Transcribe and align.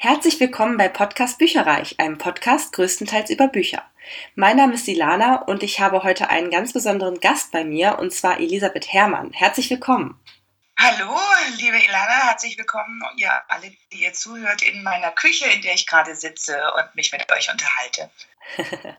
Herzlich 0.00 0.38
willkommen 0.38 0.76
bei 0.76 0.88
Podcast 0.88 1.38
Bücherreich, 1.38 1.98
einem 1.98 2.18
Podcast 2.18 2.72
größtenteils 2.72 3.30
über 3.30 3.48
Bücher. 3.48 3.84
Mein 4.36 4.56
Name 4.56 4.74
ist 4.74 4.86
Ilana 4.86 5.42
und 5.42 5.64
ich 5.64 5.80
habe 5.80 6.04
heute 6.04 6.30
einen 6.30 6.52
ganz 6.52 6.72
besonderen 6.72 7.18
Gast 7.18 7.50
bei 7.50 7.64
mir, 7.64 7.98
und 7.98 8.14
zwar 8.14 8.38
Elisabeth 8.38 8.92
Herrmann. 8.92 9.32
Herzlich 9.32 9.68
willkommen. 9.70 10.16
Hallo, 10.78 11.18
liebe 11.56 11.78
Ilana, 11.78 12.28
herzlich 12.28 12.56
willkommen, 12.56 13.02
ihr 13.16 13.32
alle, 13.48 13.72
die 13.92 14.04
ihr 14.04 14.12
zuhört, 14.12 14.62
in 14.62 14.84
meiner 14.84 15.10
Küche, 15.10 15.46
in 15.46 15.62
der 15.62 15.74
ich 15.74 15.88
gerade 15.88 16.14
sitze 16.14 16.56
und 16.76 16.94
mich 16.94 17.10
mit 17.10 17.32
euch 17.32 17.50
unterhalte. 17.50 18.08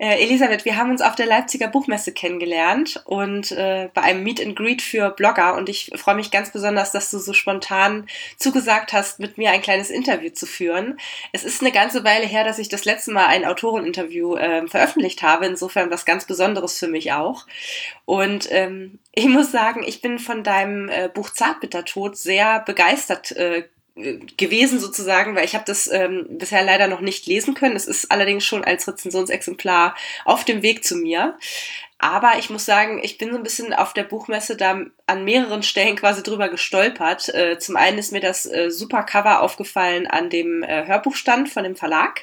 Äh, 0.00 0.24
Elisabeth, 0.24 0.64
wir 0.64 0.76
haben 0.76 0.90
uns 0.90 1.00
auf 1.00 1.14
der 1.14 1.26
Leipziger 1.26 1.68
Buchmesse 1.68 2.12
kennengelernt 2.12 3.00
und 3.04 3.52
äh, 3.52 3.88
bei 3.94 4.02
einem 4.02 4.24
Meet 4.24 4.44
and 4.44 4.56
Greet 4.56 4.82
für 4.82 5.10
Blogger 5.10 5.54
und 5.54 5.68
ich 5.68 5.92
freue 5.94 6.16
mich 6.16 6.32
ganz 6.32 6.50
besonders, 6.50 6.90
dass 6.90 7.12
du 7.12 7.18
so 7.18 7.32
spontan 7.32 8.08
zugesagt 8.36 8.92
hast, 8.92 9.20
mit 9.20 9.38
mir 9.38 9.52
ein 9.52 9.62
kleines 9.62 9.90
Interview 9.90 10.30
zu 10.30 10.46
führen. 10.46 10.98
Es 11.30 11.44
ist 11.44 11.60
eine 11.60 11.70
ganze 11.70 12.02
Weile 12.02 12.26
her, 12.26 12.42
dass 12.42 12.58
ich 12.58 12.68
das 12.68 12.84
letzte 12.84 13.12
Mal 13.12 13.26
ein 13.26 13.44
Autoreninterview 13.44 14.34
äh, 14.34 14.66
veröffentlicht 14.66 15.22
habe, 15.22 15.46
insofern 15.46 15.92
was 15.92 16.04
ganz 16.04 16.24
Besonderes 16.24 16.76
für 16.76 16.88
mich 16.88 17.12
auch. 17.12 17.46
Und 18.04 18.50
ähm, 18.50 18.98
ich 19.12 19.28
muss 19.28 19.52
sagen, 19.52 19.84
ich 19.86 20.00
bin 20.00 20.18
von 20.18 20.42
deinem 20.42 20.88
äh, 20.88 21.08
Buch 21.08 21.30
Zartbittertod 21.30 22.16
sehr 22.16 22.60
begeistert 22.60 23.30
äh, 23.32 23.68
gewesen 23.96 24.80
sozusagen, 24.80 25.36
weil 25.36 25.44
ich 25.44 25.54
habe 25.54 25.64
das 25.66 25.88
ähm, 25.90 26.26
bisher 26.30 26.64
leider 26.64 26.88
noch 26.88 27.00
nicht 27.00 27.26
lesen 27.26 27.54
können. 27.54 27.76
Es 27.76 27.86
ist 27.86 28.10
allerdings 28.10 28.44
schon 28.44 28.64
als 28.64 28.88
Rezensionsexemplar 28.88 29.94
auf 30.24 30.44
dem 30.44 30.62
Weg 30.62 30.84
zu 30.84 30.96
mir. 30.96 31.38
Aber 31.98 32.32
ich 32.38 32.50
muss 32.50 32.66
sagen, 32.66 33.00
ich 33.02 33.18
bin 33.18 33.30
so 33.30 33.36
ein 33.36 33.44
bisschen 33.44 33.72
auf 33.72 33.92
der 33.92 34.02
Buchmesse 34.02 34.56
da 34.56 34.84
an 35.06 35.24
mehreren 35.24 35.62
Stellen 35.62 35.96
quasi 35.96 36.22
drüber 36.22 36.48
gestolpert. 36.48 37.28
Äh, 37.32 37.58
zum 37.58 37.76
einen 37.76 37.98
ist 37.98 38.10
mir 38.10 38.20
das 38.20 38.46
äh, 38.46 38.70
super 38.70 39.04
Cover 39.04 39.40
aufgefallen 39.40 40.06
an 40.06 40.28
dem 40.28 40.62
äh, 40.64 40.86
Hörbuchstand 40.86 41.48
von 41.48 41.62
dem 41.62 41.76
Verlag. 41.76 42.22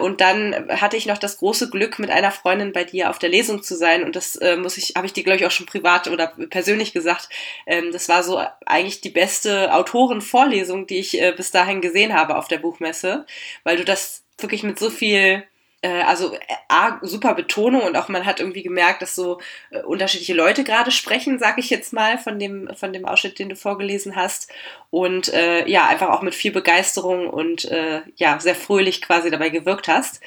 Und 0.00 0.20
dann 0.20 0.68
hatte 0.80 0.96
ich 0.96 1.06
noch 1.06 1.18
das 1.18 1.38
große 1.38 1.70
Glück, 1.70 1.98
mit 1.98 2.10
einer 2.10 2.30
Freundin 2.30 2.72
bei 2.72 2.84
dir 2.84 3.10
auf 3.10 3.18
der 3.18 3.28
Lesung 3.28 3.62
zu 3.62 3.76
sein. 3.76 4.02
Und 4.02 4.16
das 4.16 4.38
muss 4.58 4.76
ich, 4.76 4.94
habe 4.96 5.06
ich 5.06 5.12
dir, 5.12 5.22
glaube 5.22 5.38
ich, 5.38 5.46
auch 5.46 5.50
schon 5.50 5.66
privat 5.66 6.08
oder 6.08 6.28
persönlich 6.50 6.92
gesagt. 6.92 7.28
Ähm, 7.66 7.92
das 7.92 8.08
war 8.08 8.22
so 8.22 8.42
eigentlich 8.66 9.00
die 9.00 9.10
beste 9.10 9.72
Autorenvorlesung, 9.72 10.86
die 10.86 10.98
ich 10.98 11.20
bis 11.36 11.50
dahin 11.50 11.80
gesehen 11.80 12.14
habe 12.14 12.36
auf 12.36 12.48
der 12.48 12.58
Buchmesse, 12.58 13.26
weil 13.62 13.76
du 13.76 13.84
das 13.84 14.24
wirklich 14.38 14.62
mit 14.62 14.78
so 14.78 14.90
viel 14.90 15.44
äh, 15.82 16.02
also 16.02 16.36
A, 16.68 16.98
super 17.02 17.34
Betonung 17.34 17.82
und 17.82 17.96
auch 17.96 18.08
man 18.08 18.26
hat 18.26 18.40
irgendwie 18.40 18.62
gemerkt, 18.62 19.02
dass 19.02 19.14
so 19.14 19.40
äh, 19.70 19.80
unterschiedliche 19.82 20.34
Leute 20.34 20.64
gerade 20.64 20.90
sprechen, 20.90 21.38
sag 21.38 21.58
ich 21.58 21.70
jetzt 21.70 21.92
mal, 21.92 22.18
von 22.18 22.38
dem, 22.38 22.68
von 22.74 22.92
dem 22.92 23.04
Ausschnitt, 23.04 23.38
den 23.38 23.48
du 23.48 23.56
vorgelesen 23.56 24.16
hast. 24.16 24.50
Und 24.90 25.32
äh, 25.32 25.66
ja, 25.68 25.86
einfach 25.86 26.10
auch 26.10 26.22
mit 26.22 26.34
viel 26.34 26.52
Begeisterung 26.52 27.28
und 27.28 27.64
äh, 27.66 28.02
ja, 28.16 28.40
sehr 28.40 28.56
fröhlich 28.56 29.02
quasi 29.02 29.30
dabei 29.30 29.50
gewirkt 29.50 29.88
hast. 29.88 30.20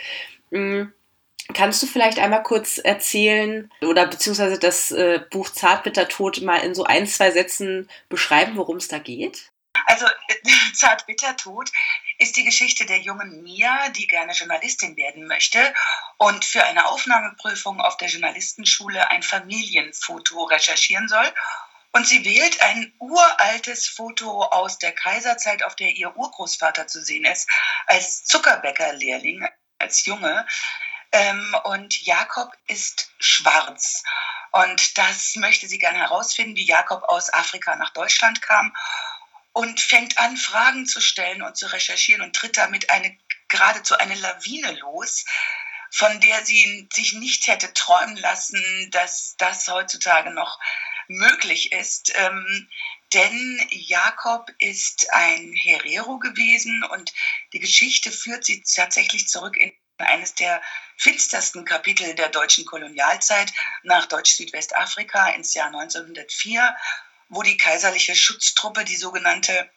Mhm. 0.51 0.93
Kannst 1.53 1.83
du 1.83 1.87
vielleicht 1.87 2.19
einmal 2.19 2.43
kurz 2.43 2.77
erzählen 2.77 3.69
oder 3.81 4.07
beziehungsweise 4.07 4.57
das 4.57 4.91
äh, 4.91 5.19
Buch 5.31 5.49
Zartbittertod 5.49 6.41
mal 6.41 6.59
in 6.59 6.75
so 6.75 6.85
ein, 6.85 7.07
zwei 7.07 7.31
Sätzen 7.31 7.89
beschreiben, 8.07 8.55
worum 8.55 8.77
es 8.77 8.87
da 8.87 8.99
geht? 8.99 9.51
Also 9.85 10.05
Zart 10.73 11.05
Bittertod 11.07 11.69
ist 12.21 12.37
die 12.37 12.43
Geschichte 12.43 12.85
der 12.85 12.99
jungen 12.99 13.41
Mia, 13.41 13.89
die 13.89 14.05
gerne 14.05 14.33
Journalistin 14.33 14.95
werden 14.95 15.25
möchte 15.25 15.73
und 16.17 16.45
für 16.45 16.63
eine 16.63 16.85
Aufnahmeprüfung 16.85 17.81
auf 17.81 17.97
der 17.97 18.09
Journalistenschule 18.09 19.09
ein 19.09 19.23
Familienfoto 19.23 20.43
recherchieren 20.43 21.07
soll. 21.07 21.33
Und 21.93 22.07
sie 22.07 22.23
wählt 22.23 22.61
ein 22.61 22.93
uraltes 22.99 23.87
Foto 23.87 24.43
aus 24.43 24.77
der 24.77 24.91
Kaiserzeit, 24.91 25.63
auf 25.63 25.75
der 25.75 25.89
ihr 25.89 26.15
Urgroßvater 26.15 26.85
zu 26.85 27.03
sehen 27.03 27.25
ist, 27.25 27.49
als 27.87 28.23
Zuckerbäckerlehrling, 28.23 29.47
als 29.79 30.05
Junge. 30.05 30.45
Ähm, 31.11 31.55
und 31.63 32.05
Jakob 32.05 32.53
ist 32.67 33.11
schwarz. 33.19 34.03
Und 34.51 34.97
das 34.97 35.35
möchte 35.37 35.67
sie 35.67 35.79
gerne 35.79 35.97
herausfinden, 35.97 36.55
wie 36.55 36.65
Jakob 36.65 37.03
aus 37.03 37.33
Afrika 37.33 37.75
nach 37.77 37.89
Deutschland 37.89 38.41
kam 38.43 38.73
und 39.53 39.79
fängt 39.79 40.17
an, 40.17 40.37
Fragen 40.37 40.85
zu 40.85 41.01
stellen 41.01 41.41
und 41.41 41.57
zu 41.57 41.71
recherchieren 41.71 42.21
und 42.21 42.35
tritt 42.35 42.57
damit 42.57 42.89
eine, 42.89 43.17
geradezu 43.47 43.97
eine 43.97 44.15
Lawine 44.15 44.71
los, 44.79 45.25
von 45.91 46.19
der 46.21 46.45
sie 46.45 46.87
sich 46.93 47.13
nicht 47.13 47.47
hätte 47.47 47.73
träumen 47.73 48.15
lassen, 48.15 48.63
dass 48.91 49.35
das 49.37 49.67
heutzutage 49.67 50.31
noch 50.31 50.59
möglich 51.07 51.73
ist. 51.73 52.13
Ähm, 52.15 52.69
denn 53.13 53.67
Jakob 53.71 54.49
ist 54.59 55.11
ein 55.13 55.53
Herero 55.53 56.17
gewesen 56.17 56.83
und 56.85 57.13
die 57.51 57.59
Geschichte 57.59 58.09
führt 58.09 58.45
sie 58.45 58.63
tatsächlich 58.63 59.27
zurück 59.27 59.57
in 59.57 59.73
eines 59.97 60.33
der 60.33 60.61
finstersten 60.97 61.63
Kapitel 61.63 62.15
der 62.15 62.29
deutschen 62.29 62.65
Kolonialzeit 62.65 63.53
nach 63.83 64.07
Deutsch-Südwestafrika 64.07 65.29
ins 65.29 65.53
Jahr 65.53 65.67
1904 65.67 66.75
wo 67.31 67.41
die 67.41 67.57
kaiserliche 67.57 68.13
Schutztruppe, 68.13 68.83
die 68.83 68.97
sogenannte, 68.97 69.69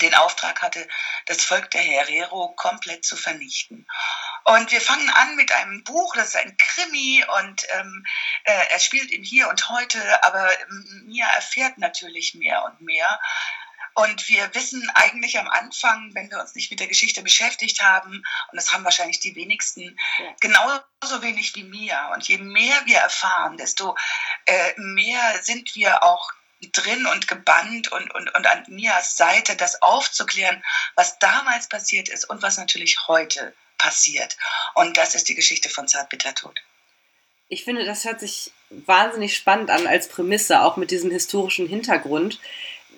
den 0.00 0.14
Auftrag 0.14 0.62
hatte, 0.62 0.86
das 1.26 1.44
Volk 1.44 1.70
der 1.72 1.80
Herero 1.80 2.50
komplett 2.50 3.04
zu 3.04 3.16
vernichten. 3.16 3.86
Und 4.44 4.70
wir 4.70 4.80
fangen 4.80 5.10
an 5.10 5.34
mit 5.34 5.50
einem 5.50 5.82
Buch, 5.82 6.14
das 6.14 6.28
ist 6.28 6.36
ein 6.36 6.56
Krimi 6.56 7.24
und 7.40 7.66
ähm, 7.72 8.06
äh, 8.44 8.66
er 8.70 8.78
spielt 8.78 9.10
im 9.10 9.24
Hier 9.24 9.48
und 9.48 9.68
Heute, 9.68 10.22
aber 10.22 10.48
mir 11.06 11.24
erfährt 11.24 11.78
natürlich 11.78 12.34
mehr 12.34 12.64
und 12.64 12.80
mehr. 12.82 13.18
Und 13.94 14.28
wir 14.28 14.54
wissen 14.54 14.88
eigentlich 14.94 15.38
am 15.38 15.48
Anfang, 15.48 16.14
wenn 16.14 16.30
wir 16.30 16.38
uns 16.38 16.54
nicht 16.54 16.70
mit 16.70 16.80
der 16.80 16.86
Geschichte 16.86 17.22
beschäftigt 17.22 17.82
haben, 17.82 18.12
und 18.12 18.56
das 18.56 18.72
haben 18.72 18.84
wahrscheinlich 18.84 19.20
die 19.20 19.34
wenigsten, 19.34 19.98
ja. 20.18 20.34
genauso 20.40 21.22
wenig 21.22 21.54
wie 21.56 21.64
mir. 21.64 22.10
Und 22.14 22.28
je 22.28 22.38
mehr 22.38 22.80
wir 22.84 22.98
erfahren, 22.98 23.56
desto 23.56 23.96
äh, 24.46 24.72
mehr 24.76 25.42
sind 25.42 25.74
wir 25.74 26.02
auch 26.02 26.30
drin 26.68 27.06
und 27.06 27.26
gebannt 27.28 27.90
und, 27.90 28.14
und, 28.14 28.34
und 28.34 28.46
an 28.46 28.64
Mias 28.68 29.16
Seite, 29.16 29.56
das 29.56 29.80
aufzuklären, 29.82 30.62
was 30.94 31.18
damals 31.18 31.68
passiert 31.68 32.08
ist 32.08 32.28
und 32.28 32.42
was 32.42 32.58
natürlich 32.58 33.08
heute 33.08 33.54
passiert. 33.78 34.36
Und 34.74 34.96
das 34.96 35.14
ist 35.14 35.28
die 35.28 35.34
Geschichte 35.34 35.70
von 35.70 35.88
Zartbittertod. 35.88 36.60
Ich 37.48 37.64
finde, 37.64 37.84
das 37.84 38.04
hört 38.04 38.20
sich 38.20 38.52
wahnsinnig 38.68 39.36
spannend 39.36 39.70
an 39.70 39.86
als 39.86 40.08
Prämisse, 40.08 40.60
auch 40.62 40.76
mit 40.76 40.90
diesem 40.90 41.10
historischen 41.10 41.66
Hintergrund. 41.66 42.38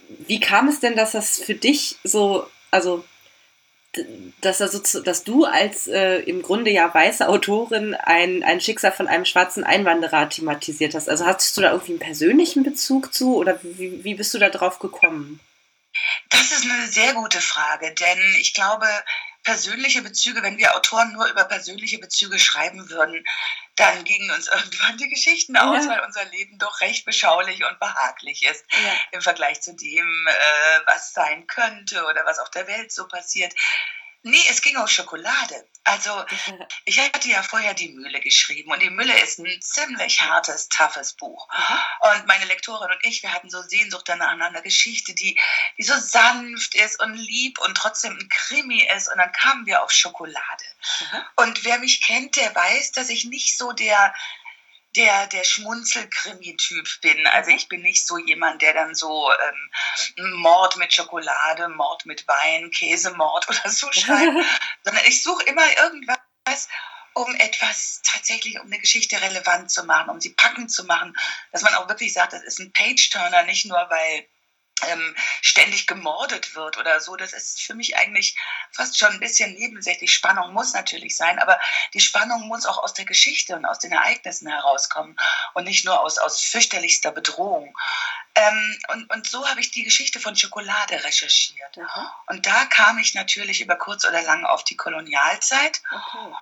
Wie 0.08 0.40
kam 0.40 0.68
es 0.68 0.80
denn, 0.80 0.96
dass 0.96 1.12
das 1.12 1.38
für 1.38 1.54
dich 1.54 1.96
so, 2.04 2.50
also 2.70 3.04
dass, 4.40 4.62
also, 4.62 5.02
dass 5.02 5.24
du 5.24 5.44
als 5.44 5.86
äh, 5.86 6.20
im 6.20 6.42
Grunde 6.42 6.70
ja 6.70 6.92
weiße 6.92 7.28
Autorin 7.28 7.94
ein, 7.94 8.42
ein 8.42 8.60
Schicksal 8.60 8.92
von 8.92 9.06
einem 9.06 9.24
schwarzen 9.24 9.64
Einwanderer 9.64 10.28
thematisiert 10.28 10.94
hast. 10.94 11.08
Also 11.08 11.26
hast 11.26 11.56
du 11.56 11.60
da 11.60 11.72
irgendwie 11.72 11.92
einen 11.92 12.00
persönlichen 12.00 12.62
Bezug 12.62 13.12
zu 13.12 13.36
oder 13.36 13.58
wie, 13.62 14.02
wie 14.02 14.14
bist 14.14 14.32
du 14.32 14.38
da 14.38 14.48
drauf 14.48 14.78
gekommen? 14.78 15.40
Das 16.30 16.52
ist 16.52 16.64
eine 16.64 16.88
sehr 16.88 17.14
gute 17.14 17.40
Frage, 17.40 17.92
denn 17.94 18.34
ich 18.36 18.54
glaube, 18.54 18.86
persönliche 19.42 20.02
Bezüge, 20.02 20.42
wenn 20.42 20.58
wir 20.58 20.76
Autoren 20.76 21.12
nur 21.12 21.26
über 21.26 21.44
persönliche 21.44 21.98
Bezüge 21.98 22.38
schreiben 22.38 22.88
würden, 22.88 23.24
dann 23.76 24.04
gingen 24.04 24.30
uns 24.30 24.48
irgendwann 24.52 24.96
die 24.98 25.08
Geschichten 25.08 25.56
aus, 25.56 25.84
ja. 25.84 25.90
weil 25.90 26.00
unser 26.00 26.24
Leben 26.26 26.58
doch 26.58 26.80
recht 26.80 27.04
beschaulich 27.04 27.64
und 27.64 27.78
behaglich 27.78 28.44
ist 28.44 28.64
ja. 28.70 28.92
im 29.12 29.20
Vergleich 29.20 29.60
zu 29.60 29.74
dem, 29.74 30.26
äh, 30.28 30.80
was 30.86 31.12
sein 31.12 31.46
könnte 31.46 32.04
oder 32.06 32.24
was 32.24 32.38
auf 32.38 32.50
der 32.50 32.66
Welt 32.66 32.92
so 32.92 33.08
passiert. 33.08 33.52
Nee, 34.24 34.44
es 34.48 34.62
ging 34.62 34.76
um 34.76 34.86
Schokolade. 34.86 35.68
Also 35.84 36.24
ich 36.84 37.00
hatte 37.00 37.28
ja 37.28 37.42
vorher 37.42 37.74
die 37.74 37.88
Mühle 37.88 38.20
geschrieben 38.20 38.70
und 38.70 38.80
die 38.80 38.90
Mühle 38.90 39.18
ist 39.20 39.38
ein 39.38 39.60
ziemlich 39.60 40.20
hartes, 40.20 40.68
toughes 40.68 41.14
Buch. 41.14 41.48
Und 42.12 42.26
meine 42.26 42.44
Lektorin 42.44 42.90
und 42.90 43.04
ich, 43.04 43.22
wir 43.22 43.32
hatten 43.32 43.50
so 43.50 43.60
Sehnsucht 43.62 44.08
danach 44.08 44.36
nach 44.36 44.48
einer 44.48 44.62
Geschichte, 44.62 45.12
die, 45.14 45.38
die 45.78 45.82
so 45.82 45.98
sanft 45.98 46.74
ist 46.76 47.00
und 47.00 47.14
lieb 47.14 47.58
und 47.58 47.76
trotzdem 47.76 48.16
ein 48.16 48.28
Krimi 48.28 48.86
ist. 48.96 49.10
Und 49.10 49.18
dann 49.18 49.32
kamen 49.32 49.66
wir 49.66 49.82
auf 49.82 49.90
Schokolade. 49.90 50.64
Und 51.36 51.64
wer 51.64 51.78
mich 51.78 52.02
kennt, 52.02 52.36
der 52.36 52.54
weiß, 52.54 52.92
dass 52.92 53.08
ich 53.08 53.24
nicht 53.24 53.58
so 53.58 53.72
der 53.72 54.14
der, 54.96 55.26
der 55.28 55.44
Schmunzelkrimi-Typ 55.44 57.00
bin. 57.00 57.26
Also 57.26 57.50
mhm. 57.50 57.56
ich 57.56 57.68
bin 57.68 57.82
nicht 57.82 58.06
so 58.06 58.18
jemand, 58.18 58.62
der 58.62 58.74
dann 58.74 58.94
so 58.94 59.30
ähm, 59.30 60.32
Mord 60.34 60.76
mit 60.76 60.92
Schokolade, 60.92 61.68
Mord 61.68 62.06
mit 62.06 62.26
Wein, 62.28 62.70
Käsemord 62.70 63.48
oder 63.48 63.70
so 63.70 63.90
schreibt, 63.92 64.46
sondern 64.84 65.04
ich 65.06 65.22
suche 65.22 65.44
immer 65.44 65.66
irgendwas, 65.78 66.68
um 67.14 67.34
etwas 67.36 68.00
tatsächlich, 68.04 68.58
um 68.60 68.66
eine 68.66 68.78
Geschichte 68.78 69.20
relevant 69.20 69.70
zu 69.70 69.84
machen, 69.84 70.10
um 70.10 70.20
sie 70.20 70.30
packend 70.30 70.70
zu 70.70 70.84
machen, 70.84 71.14
dass 71.52 71.62
man 71.62 71.74
auch 71.74 71.88
wirklich 71.88 72.12
sagt, 72.12 72.32
das 72.32 72.42
ist 72.42 72.58
ein 72.58 72.72
Page-Turner, 72.72 73.42
nicht 73.44 73.66
nur 73.66 73.78
weil 73.90 74.26
ähm, 74.88 75.14
ständig 75.40 75.86
gemordet 75.86 76.54
wird 76.54 76.78
oder 76.78 77.00
so. 77.00 77.16
Das 77.16 77.32
ist 77.32 77.62
für 77.62 77.74
mich 77.74 77.96
eigentlich 77.96 78.36
fast 78.70 78.98
schon 78.98 79.12
ein 79.12 79.20
bisschen 79.20 79.54
nebensächlich. 79.54 80.12
Spannung 80.12 80.52
muss 80.52 80.74
natürlich 80.74 81.16
sein, 81.16 81.38
aber 81.38 81.58
die 81.94 82.00
Spannung 82.00 82.48
muss 82.48 82.66
auch 82.66 82.78
aus 82.78 82.94
der 82.94 83.04
Geschichte 83.04 83.56
und 83.56 83.64
aus 83.64 83.78
den 83.78 83.92
Ereignissen 83.92 84.48
herauskommen 84.48 85.16
und 85.54 85.64
nicht 85.64 85.84
nur 85.84 86.00
aus, 86.00 86.18
aus 86.18 86.42
fürchterlichster 86.42 87.12
Bedrohung. 87.12 87.76
Ähm, 88.34 88.78
und, 88.88 89.10
und 89.12 89.26
so 89.26 89.46
habe 89.46 89.60
ich 89.60 89.70
die 89.70 89.84
Geschichte 89.84 90.18
von 90.18 90.36
Schokolade 90.36 91.04
recherchiert. 91.04 91.78
Aha. 91.78 92.24
Und 92.28 92.46
da 92.46 92.64
kam 92.66 92.98
ich 92.98 93.14
natürlich 93.14 93.60
über 93.60 93.76
kurz 93.76 94.04
oder 94.04 94.22
lang 94.22 94.44
auf 94.44 94.64
die 94.64 94.76
Kolonialzeit. 94.76 95.82
Okay 95.90 96.34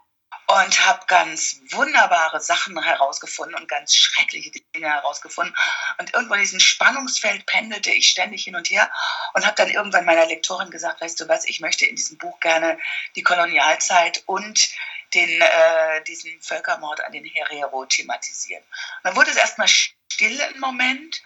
und 0.50 0.86
habe 0.86 1.06
ganz 1.06 1.60
wunderbare 1.70 2.40
Sachen 2.40 2.82
herausgefunden 2.82 3.54
und 3.54 3.68
ganz 3.68 3.94
schreckliche 3.94 4.50
Dinge 4.50 4.88
herausgefunden. 4.88 5.54
Und 5.98 6.12
irgendwo 6.12 6.34
in 6.34 6.40
diesem 6.40 6.60
Spannungsfeld 6.60 7.46
pendelte 7.46 7.90
ich 7.90 8.08
ständig 8.08 8.44
hin 8.44 8.56
und 8.56 8.68
her 8.68 8.90
und 9.34 9.46
habe 9.46 9.54
dann 9.56 9.70
irgendwann 9.70 10.04
meiner 10.04 10.26
Lektorin 10.26 10.70
gesagt, 10.70 11.00
weißt 11.00 11.20
du 11.20 11.28
was, 11.28 11.44
ich 11.44 11.60
möchte 11.60 11.86
in 11.86 11.96
diesem 11.96 12.18
Buch 12.18 12.40
gerne 12.40 12.78
die 13.14 13.22
Kolonialzeit 13.22 14.24
und 14.26 14.70
den, 15.14 15.40
äh, 15.40 16.02
diesen 16.04 16.40
Völkermord 16.40 17.04
an 17.04 17.12
den 17.12 17.24
Herero 17.24 17.86
thematisieren. 17.86 18.62
Und 18.62 19.04
dann 19.04 19.16
wurde 19.16 19.30
es 19.30 19.36
erstmal 19.36 19.68
still 19.68 20.40
im 20.54 20.60
Moment 20.60 21.22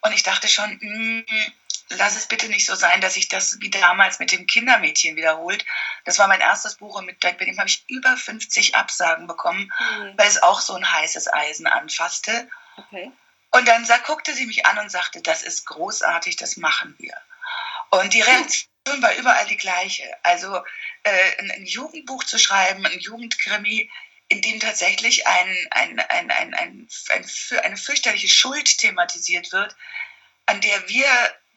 und 0.00 0.12
ich 0.12 0.22
dachte 0.22 0.48
schon, 0.48 0.70
mh, 0.80 1.24
hm, 1.28 1.52
lass 1.90 2.16
es 2.16 2.26
bitte 2.26 2.48
nicht 2.48 2.66
so 2.66 2.74
sein, 2.74 3.00
dass 3.00 3.14
sich 3.14 3.28
das 3.28 3.60
wie 3.60 3.70
damals 3.70 4.18
mit 4.18 4.32
dem 4.32 4.46
Kindermädchen 4.46 5.16
wiederholt. 5.16 5.64
Das 6.04 6.18
war 6.18 6.28
mein 6.28 6.40
erstes 6.40 6.76
Buch 6.76 6.96
und 6.96 7.06
mit 7.06 7.20
bei 7.20 7.32
dem 7.32 7.58
habe 7.58 7.68
ich 7.68 7.84
über 7.88 8.16
50 8.16 8.74
Absagen 8.74 9.26
bekommen, 9.26 9.72
mhm. 9.78 10.14
weil 10.16 10.28
es 10.28 10.42
auch 10.42 10.60
so 10.60 10.74
ein 10.74 10.90
heißes 10.90 11.32
Eisen 11.32 11.66
anfasste. 11.66 12.48
Okay. 12.76 13.12
Und 13.52 13.68
dann 13.68 13.84
sah, 13.84 13.98
guckte 13.98 14.34
sie 14.34 14.46
mich 14.46 14.66
an 14.66 14.78
und 14.78 14.90
sagte, 14.90 15.22
das 15.22 15.42
ist 15.42 15.66
großartig, 15.66 16.36
das 16.36 16.56
machen 16.56 16.94
wir. 16.98 17.14
Und 17.90 18.12
die 18.12 18.20
Reaktion 18.20 19.00
war 19.00 19.14
überall 19.14 19.46
die 19.46 19.56
gleiche. 19.56 20.04
Also 20.24 20.56
äh, 21.04 21.38
ein, 21.38 21.50
ein 21.52 21.66
Jugendbuch 21.66 22.24
zu 22.24 22.38
schreiben, 22.38 22.84
ein 22.84 22.98
Jugendkrimi, 22.98 23.90
in 24.28 24.42
dem 24.42 24.58
tatsächlich 24.58 25.26
ein, 25.26 25.56
ein, 25.70 26.00
ein, 26.00 26.30
ein, 26.30 26.54
ein, 26.54 26.88
ein, 27.08 27.26
eine 27.62 27.76
fürchterliche 27.76 28.28
Schuld 28.28 28.78
thematisiert 28.78 29.52
wird, 29.52 29.76
an 30.46 30.60
der 30.60 30.88
wir 30.88 31.06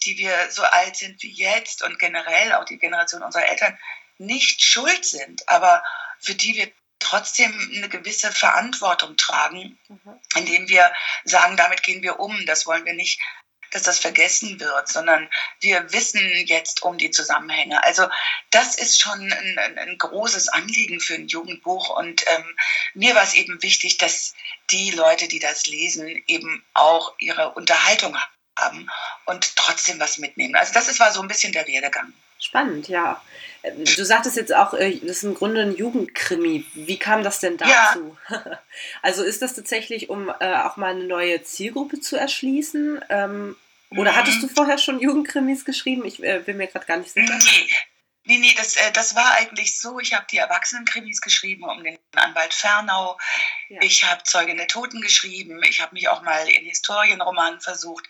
die 0.03 0.17
wir 0.17 0.51
so 0.51 0.63
alt 0.63 0.95
sind 0.95 1.21
wie 1.21 1.31
jetzt 1.31 1.83
und 1.83 1.99
generell 1.99 2.53
auch 2.53 2.65
die 2.65 2.77
Generation 2.77 3.23
unserer 3.23 3.49
Eltern 3.49 3.77
nicht 4.17 4.61
schuld 4.61 5.05
sind, 5.05 5.47
aber 5.47 5.83
für 6.19 6.35
die 6.35 6.55
wir 6.55 6.71
trotzdem 6.99 7.53
eine 7.75 7.89
gewisse 7.89 8.31
Verantwortung 8.31 9.15
tragen, 9.15 9.79
mhm. 9.87 10.19
indem 10.35 10.67
wir 10.67 10.91
sagen, 11.23 11.57
damit 11.57 11.81
gehen 11.83 12.03
wir 12.03 12.19
um, 12.19 12.45
das 12.45 12.65
wollen 12.65 12.85
wir 12.85 12.93
nicht, 12.93 13.19
dass 13.71 13.83
das 13.83 13.99
vergessen 13.99 14.59
wird, 14.59 14.87
sondern 14.87 15.29
wir 15.59 15.91
wissen 15.93 16.21
jetzt 16.47 16.81
um 16.81 16.97
die 16.97 17.11
Zusammenhänge. 17.11 17.83
Also 17.83 18.07
das 18.49 18.75
ist 18.75 18.99
schon 18.99 19.31
ein, 19.31 19.77
ein, 19.77 19.97
großes 19.97 20.49
Anliegen 20.49 20.99
für 20.99 21.15
ein 21.15 21.27
Jugendbuch 21.27 21.95
und 21.95 22.23
ähm, 22.27 22.57
mir 22.95 23.15
war 23.15 23.23
es 23.23 23.35
eben 23.35 23.61
wichtig, 23.61 23.97
dass 23.97 24.33
die 24.71 24.91
Leute, 24.91 25.27
die 25.27 25.39
das 25.39 25.67
lesen, 25.67 26.23
eben 26.27 26.65
auch 26.73 27.13
ihre 27.19 27.51
Unterhaltung 27.51 28.17
haben 28.59 28.89
und 29.25 29.55
trotzdem 29.55 29.99
was 29.99 30.17
mitnehmen. 30.17 30.55
Also 30.55 30.73
das 30.73 30.99
war 30.99 31.11
so 31.11 31.21
ein 31.21 31.27
bisschen 31.27 31.53
der 31.53 31.67
Werdegang. 31.67 32.13
Spannend, 32.39 32.87
ja. 32.87 33.21
Du 33.63 34.05
sagtest 34.05 34.37
jetzt 34.37 34.55
auch, 34.55 34.73
äh, 34.73 34.97
das 34.99 35.17
ist 35.17 35.23
im 35.23 35.33
Grunde 35.33 35.61
ein 35.61 35.75
Jugendkrimi. 35.75 36.65
Wie 36.73 36.97
kam 36.97 37.23
das 37.23 37.39
denn 37.39 37.57
dazu? 37.57 38.17
Ja. 38.29 38.59
Also 39.01 39.23
ist 39.23 39.41
das 39.41 39.55
tatsächlich, 39.55 40.09
um 40.09 40.29
äh, 40.39 40.55
auch 40.55 40.77
mal 40.77 40.91
eine 40.91 41.03
neue 41.03 41.43
Zielgruppe 41.43 41.99
zu 41.99 42.15
erschließen? 42.15 43.03
Ähm, 43.09 43.57
oder 43.91 44.13
mhm. 44.13 44.15
hattest 44.15 44.41
du 44.41 44.47
vorher 44.47 44.77
schon 44.77 44.99
Jugendkrimis 44.99 45.65
geschrieben? 45.65 46.05
Ich 46.05 46.23
äh, 46.23 46.39
bin 46.39 46.55
mir 46.57 46.67
gerade 46.67 46.85
gar 46.85 46.97
nicht 46.97 47.11
sicher. 47.11 47.37
Nee, 47.37 47.69
Nee, 48.29 48.37
nee, 48.37 48.53
das, 48.55 48.75
äh, 48.75 48.91
das 48.91 49.15
war 49.15 49.33
eigentlich 49.37 49.79
so. 49.79 49.99
Ich 49.99 50.13
habe 50.13 50.27
die 50.29 50.37
Erwachsenenkrimis 50.37 51.19
geschrieben 51.19 51.63
um 51.63 51.83
den 51.83 51.97
Anwalt 52.13 52.53
Fernau. 52.53 53.17
Ja. 53.69 53.79
Ich 53.81 54.03
habe 54.03 54.23
Zeugin 54.23 54.57
der 54.57 54.67
Toten 54.67 54.99
geschrieben. 54.99 55.61
Ich 55.63 55.79
habe 55.79 55.93
mich 55.93 56.09
auch 56.09 56.23
mal 56.23 56.49
in 56.49 56.65
Historienromanen 56.65 57.61
versucht. 57.61 58.03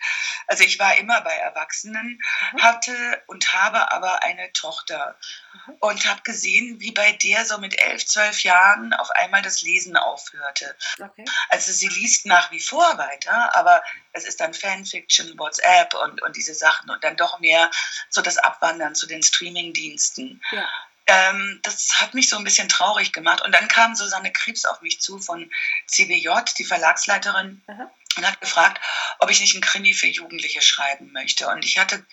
Also 0.47 0.63
ich 0.63 0.79
war 0.79 0.97
immer 0.97 1.19
bei 1.19 1.33
Erwachsenen, 1.33 2.21
mhm. 2.53 2.61
hatte 2.61 3.21
und 3.27 3.51
habe 3.51 3.91
aber 3.91 4.23
eine 4.23 4.53
Tochter 4.53 5.17
mhm. 5.53 5.75
und 5.81 6.05
habe 6.05 6.21
gesehen, 6.21 6.79
wie 6.79 6.91
bei 6.91 7.11
der 7.11 7.45
so 7.45 7.57
mit 7.57 7.77
elf, 7.77 8.05
zwölf 8.05 8.41
Jahren 8.43 8.93
auf 8.93 9.11
einmal 9.11 9.41
das 9.41 9.61
Lesen 9.61 9.97
aufhörte. 9.97 10.75
Okay. 10.97 11.25
Also 11.49 11.73
sie 11.73 11.89
liest 11.89 12.25
nach 12.25 12.51
wie 12.51 12.61
vor 12.61 12.97
weiter, 12.97 13.53
aber 13.55 13.83
es 14.13 14.23
ist 14.23 14.39
dann 14.39 14.53
Fanfiction, 14.53 15.37
WhatsApp 15.37 15.93
und, 15.93 16.21
und 16.21 16.37
diese 16.37 16.53
Sachen 16.53 16.89
und 16.89 17.03
dann 17.03 17.17
doch 17.17 17.39
mehr 17.39 17.69
so 18.09 18.21
das 18.21 18.37
Abwandern 18.37 18.95
zu 18.95 19.07
den 19.07 19.21
Streamingdiensten. 19.21 20.41
Ja. 20.51 20.67
Ähm, 21.09 21.59
das 21.63 21.99
hat 21.99 22.13
mich 22.13 22.29
so 22.29 22.37
ein 22.37 22.43
bisschen 22.43 22.69
traurig 22.69 23.11
gemacht. 23.13 23.41
Und 23.41 23.51
dann 23.51 23.67
kam 23.67 23.95
Susanne 23.95 24.31
Krebs 24.31 24.65
auf 24.65 24.81
mich 24.81 25.01
zu 25.01 25.17
von 25.17 25.49
CBJ, 25.87 26.29
die 26.57 26.65
Verlagsleiterin, 26.65 27.63
Aha. 27.67 27.91
und 28.15 28.27
hat 28.27 28.39
gefragt, 28.41 28.79
ob 29.17 29.31
ich 29.31 29.41
nicht 29.41 29.55
ein 29.55 29.61
Krimi 29.61 29.93
für 29.95 30.07
Jugendliche 30.07 30.61
schreiben 30.61 31.11
möchte. 31.11 31.47
Und 31.47 31.65
ich 31.65 31.79
hatte 31.79 32.05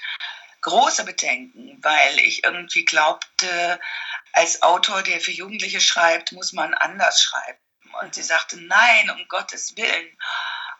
große 0.63 1.05
Bedenken, 1.05 1.79
weil 1.83 2.19
ich 2.21 2.43
irgendwie 2.43 2.87
glaubte, 2.87 3.79
als 4.33 4.63
Autor, 4.63 5.03
der 5.03 5.21
für 5.21 5.33
Jugendliche 5.33 5.81
schreibt, 5.81 6.33
muss 6.33 6.53
man 6.53 6.73
anders 6.73 7.23
schreiben. 7.23 7.59
Und 8.01 8.15
sie 8.15 8.23
sagte, 8.23 8.59
nein, 8.61 9.11
um 9.11 9.29
Gottes 9.29 9.77
Willen. 9.77 10.19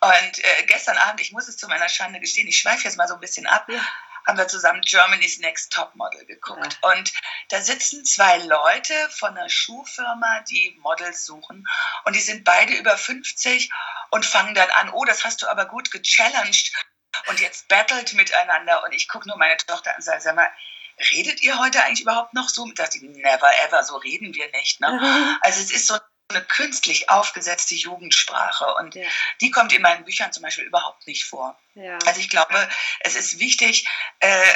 Und 0.01 0.45
äh, 0.45 0.65
gestern 0.67 0.97
Abend, 0.97 1.21
ich 1.21 1.33
muss 1.33 1.49
es 1.49 1.57
zu 1.57 1.69
meiner 1.69 1.89
Schande 1.89 2.21
gestehen, 2.21 2.49
ich 2.49 2.59
schweife 2.59 2.85
jetzt 2.85 2.97
mal 2.97 3.09
so 3.09 3.15
ein 3.15 3.21
bisschen 3.21 3.47
ab, 3.47 3.69
ja. 3.69 3.81
Haben 4.27 4.39
wir 4.39 4.49
zusammen 4.49 4.81
Germany's 4.83 5.39
Next 5.39 5.73
Top 5.73 5.95
Model 5.95 6.25
geguckt. 6.27 6.79
Ja. 6.83 6.91
Und 6.91 7.13
da 7.49 7.61
sitzen 7.61 8.05
zwei 8.05 8.39
Leute 8.39 8.95
von 9.11 9.37
einer 9.37 9.49
Schuhfirma, 9.49 10.41
die 10.51 10.77
Models 10.81 11.25
suchen. 11.25 11.67
Und 12.05 12.17
die 12.17 12.21
sind 12.21 12.45
beide 12.45 12.75
über 12.75 12.97
50 12.97 13.71
und 14.11 14.27
fangen 14.27 14.55
dann 14.55 14.71
an, 14.71 14.91
oh, 14.91 15.05
das 15.05 15.25
hast 15.25 15.43
du 15.43 15.49
aber 15.49 15.67
gut 15.67 15.91
gechallenged. 15.91 16.73
Und 17.29 17.41
jetzt 17.41 17.69
battelt 17.69 18.13
miteinander. 18.15 18.85
Und 18.85 18.93
ich 18.93 19.09
gucke 19.09 19.29
nur 19.29 19.39
meine 19.39 19.57
Tochter 19.57 19.91
an 19.91 19.97
und 19.97 20.03
sage, 20.03 20.21
sag 20.21 20.35
mal, 20.35 20.51
redet 21.11 21.43
ihr 21.43 21.59
heute 21.59 21.83
eigentlich 21.85 22.03
überhaupt 22.03 22.35
noch 22.35 22.49
so? 22.49 22.67
Da 22.73 22.85
dachte 22.85 22.99
ich, 22.99 23.05
never 23.05 23.51
ever, 23.65 23.85
so 23.85 23.97
reden 23.97 24.35
wir 24.35 24.51
nicht. 24.53 24.81
Ne? 24.81 25.39
Also 25.41 25.61
es 25.61 25.71
ist 25.71 25.87
so 25.87 25.99
eine 26.29 26.45
künstlich 26.45 27.09
aufgesetzte 27.09 27.75
Jugendsprache 27.75 28.75
und 28.75 28.95
ja. 28.95 29.07
die 29.41 29.51
kommt 29.51 29.73
in 29.73 29.83
meinen 29.83 30.05
Büchern 30.05 30.33
zum 30.33 30.43
Beispiel 30.43 30.65
überhaupt 30.65 31.07
nicht 31.07 31.25
vor. 31.25 31.57
Ja. 31.75 31.99
Also 32.07 32.21
ich 32.21 32.29
glaube, 32.29 32.69
es 33.01 33.15
ist 33.15 33.39
wichtig, 33.39 33.87
äh, 34.19 34.55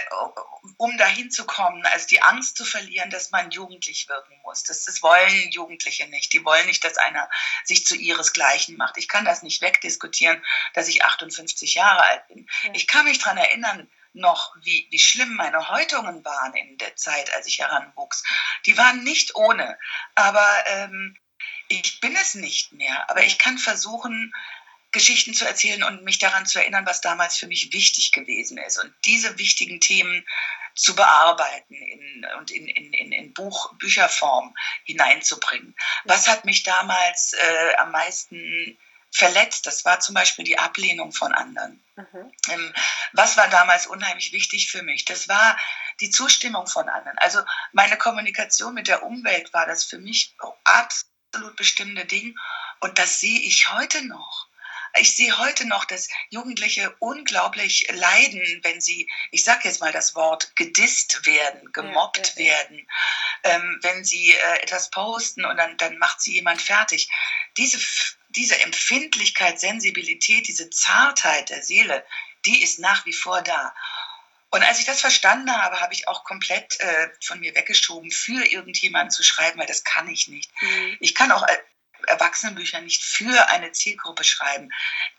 um 0.78 0.96
dahin 0.98 1.30
zu 1.30 1.44
kommen, 1.44 1.84
also 1.86 2.08
die 2.08 2.22
Angst 2.22 2.56
zu 2.56 2.64
verlieren, 2.64 3.10
dass 3.10 3.30
man 3.30 3.50
jugendlich 3.50 4.08
wirken 4.08 4.34
muss. 4.42 4.64
Das, 4.64 4.84
das 4.84 5.02
wollen 5.02 5.50
Jugendliche 5.50 6.08
nicht. 6.08 6.32
Die 6.32 6.44
wollen 6.44 6.66
nicht, 6.66 6.82
dass 6.82 6.96
einer 6.98 7.28
sich 7.64 7.86
zu 7.86 7.94
ihresgleichen 7.94 8.76
macht. 8.76 8.96
Ich 8.96 9.06
kann 9.06 9.24
das 9.24 9.42
nicht 9.42 9.62
wegdiskutieren, 9.62 10.44
dass 10.74 10.88
ich 10.88 11.04
58 11.04 11.74
Jahre 11.74 12.04
alt 12.04 12.26
bin. 12.28 12.48
Ja. 12.62 12.70
Ich 12.74 12.86
kann 12.88 13.04
mich 13.04 13.18
daran 13.18 13.38
erinnern, 13.38 13.88
noch, 14.12 14.56
wie, 14.62 14.88
wie 14.90 14.98
schlimm 14.98 15.36
meine 15.36 15.68
Häutungen 15.68 16.24
waren 16.24 16.54
in 16.54 16.78
der 16.78 16.96
Zeit, 16.96 17.32
als 17.34 17.46
ich 17.46 17.60
heranwuchs. 17.60 18.24
Die 18.66 18.76
waren 18.76 19.04
nicht 19.04 19.36
ohne. 19.36 19.78
Aber 20.16 20.64
ähm, 20.66 21.16
ich 21.68 22.00
bin 22.00 22.16
es 22.16 22.34
nicht 22.34 22.72
mehr, 22.72 23.08
aber 23.10 23.24
ich 23.24 23.38
kann 23.38 23.58
versuchen, 23.58 24.32
Geschichten 24.92 25.34
zu 25.34 25.46
erzählen 25.46 25.84
und 25.84 26.02
mich 26.02 26.18
daran 26.18 26.46
zu 26.46 26.58
erinnern, 26.58 26.86
was 26.86 27.00
damals 27.00 27.36
für 27.36 27.46
mich 27.46 27.72
wichtig 27.72 28.12
gewesen 28.12 28.58
ist 28.58 28.82
und 28.82 28.92
diese 29.04 29.38
wichtigen 29.38 29.80
Themen 29.80 30.26
zu 30.74 30.94
bearbeiten 30.94 31.74
in, 31.74 32.26
und 32.38 32.50
in, 32.50 32.66
in, 32.68 33.12
in, 33.12 33.32
Buch, 33.32 33.72
Bücherform 33.74 34.54
hineinzubringen. 34.84 35.76
Was 36.04 36.26
hat 36.26 36.44
mich 36.44 36.62
damals 36.62 37.34
äh, 37.34 37.74
am 37.76 37.92
meisten 37.92 38.78
verletzt? 39.12 39.66
Das 39.66 39.84
war 39.84 40.00
zum 40.00 40.14
Beispiel 40.14 40.44
die 40.44 40.58
Ablehnung 40.58 41.12
von 41.12 41.32
anderen. 41.32 41.82
Mhm. 41.96 42.32
Ähm, 42.48 42.74
was 43.12 43.36
war 43.36 43.48
damals 43.48 43.86
unheimlich 43.86 44.32
wichtig 44.32 44.70
für 44.70 44.82
mich? 44.82 45.04
Das 45.04 45.28
war 45.28 45.56
die 46.00 46.10
Zustimmung 46.10 46.66
von 46.66 46.88
anderen. 46.88 47.18
Also 47.18 47.40
meine 47.72 47.96
Kommunikation 47.96 48.74
mit 48.74 48.88
der 48.88 49.02
Umwelt 49.02 49.52
war 49.52 49.66
das 49.66 49.84
für 49.84 49.98
mich 49.98 50.34
absolut 50.64 51.09
absolut 51.32 51.56
bestimmte 51.56 52.04
Ding. 52.04 52.36
Und 52.80 52.98
das 52.98 53.20
sehe 53.20 53.40
ich 53.40 53.70
heute 53.70 54.04
noch. 54.06 54.48
Ich 54.98 55.14
sehe 55.14 55.38
heute 55.38 55.68
noch, 55.68 55.84
dass 55.84 56.08
Jugendliche 56.30 56.92
unglaublich 56.98 57.86
leiden, 57.92 58.42
wenn 58.64 58.80
sie, 58.80 59.08
ich 59.30 59.44
sage 59.44 59.68
jetzt 59.68 59.80
mal 59.80 59.92
das 59.92 60.16
Wort, 60.16 60.56
gedisst 60.56 61.24
werden, 61.26 61.70
gemobbt 61.72 62.34
ja, 62.36 62.42
ja, 62.42 62.52
ja. 62.52 62.58
werden, 62.58 62.88
ähm, 63.44 63.78
wenn 63.82 64.04
sie 64.04 64.32
äh, 64.32 64.62
etwas 64.62 64.90
posten 64.90 65.44
und 65.44 65.56
dann, 65.56 65.76
dann 65.76 65.96
macht 65.98 66.20
sie 66.20 66.34
jemand 66.34 66.60
fertig. 66.60 67.08
Diese, 67.56 67.78
diese 68.30 68.60
Empfindlichkeit, 68.62 69.60
Sensibilität, 69.60 70.48
diese 70.48 70.70
Zartheit 70.70 71.50
der 71.50 71.62
Seele, 71.62 72.04
die 72.44 72.60
ist 72.60 72.80
nach 72.80 73.06
wie 73.06 73.12
vor 73.12 73.42
da. 73.42 73.72
Und 74.50 74.64
als 74.64 74.80
ich 74.80 74.84
das 74.84 75.00
verstanden 75.00 75.50
habe, 75.56 75.80
habe 75.80 75.94
ich 75.94 76.08
auch 76.08 76.24
komplett 76.24 76.78
äh, 76.80 77.08
von 77.22 77.38
mir 77.40 77.54
weggeschoben, 77.54 78.10
für 78.10 78.44
irgendjemanden 78.44 79.10
zu 79.10 79.22
schreiben, 79.22 79.60
weil 79.60 79.66
das 79.66 79.84
kann 79.84 80.08
ich 80.08 80.28
nicht. 80.28 80.50
Mhm. 80.60 80.96
Ich 81.00 81.14
kann 81.14 81.30
auch 81.30 81.46
äh, 81.46 81.56
Erwachsenenbücher 82.06 82.80
nicht 82.80 83.02
für 83.02 83.48
eine 83.48 83.72
Zielgruppe 83.72 84.24
schreiben. 84.24 84.70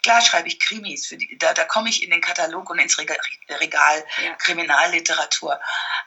Klar 0.04 0.22
schreibe 0.22 0.48
ich 0.48 0.60
Krimis, 0.60 1.08
die, 1.10 1.38
da, 1.38 1.54
da 1.54 1.64
komme 1.64 1.90
ich 1.90 2.04
in 2.04 2.10
den 2.10 2.22
Katalog 2.22 2.70
und 2.70 2.80
ins 2.80 2.98
Regal 2.98 4.06
ja. 4.24 4.36
Kriminalliteratur. 4.36 5.60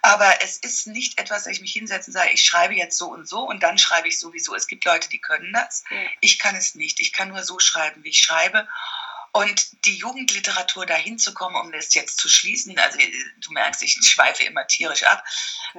Aber 0.03 0.43
es 0.43 0.59
ist 0.59 0.87
nicht 0.87 1.19
etwas, 1.19 1.45
dass 1.45 1.53
ich 1.53 1.61
mich 1.61 1.73
hinsetze 1.73 2.11
und 2.11 2.15
sage, 2.15 2.31
ich 2.31 2.45
schreibe 2.45 2.75
jetzt 2.75 2.99
so 2.99 3.09
und 3.09 3.29
so 3.29 3.41
und 3.41 3.63
dann 3.63 3.79
schreibe 3.79 4.09
ich 4.09 4.19
sowieso. 4.19 4.55
Es 4.55 4.67
gibt 4.67 4.85
Leute, 4.85 5.09
die 5.09 5.21
können 5.21 5.53
das. 5.53 5.85
Ja. 5.91 5.97
Ich 6.21 6.39
kann 6.39 6.57
es 6.57 6.75
nicht. 6.75 7.01
Ich 7.01 7.13
kann 7.13 7.29
nur 7.29 7.43
so 7.43 7.59
schreiben, 7.59 8.05
wie 8.05 8.11
ich 8.11 8.19
schreibe. 8.19 8.69
Und 9.37 9.85
die 9.85 9.97
Jugendliteratur 9.97 10.87
dahin 10.87 11.19
zu 11.19 11.35
kommen, 11.35 11.57
um 11.57 11.73
das 11.73 11.93
jetzt 11.93 12.19
zu 12.19 12.29
schließen, 12.29 12.79
also 12.79 12.99
du 13.39 13.53
merkst, 13.53 13.83
ich 13.83 13.95
schweife 13.95 14.45
immer 14.45 14.65
tierisch 14.69 15.03
ab. 15.03 15.25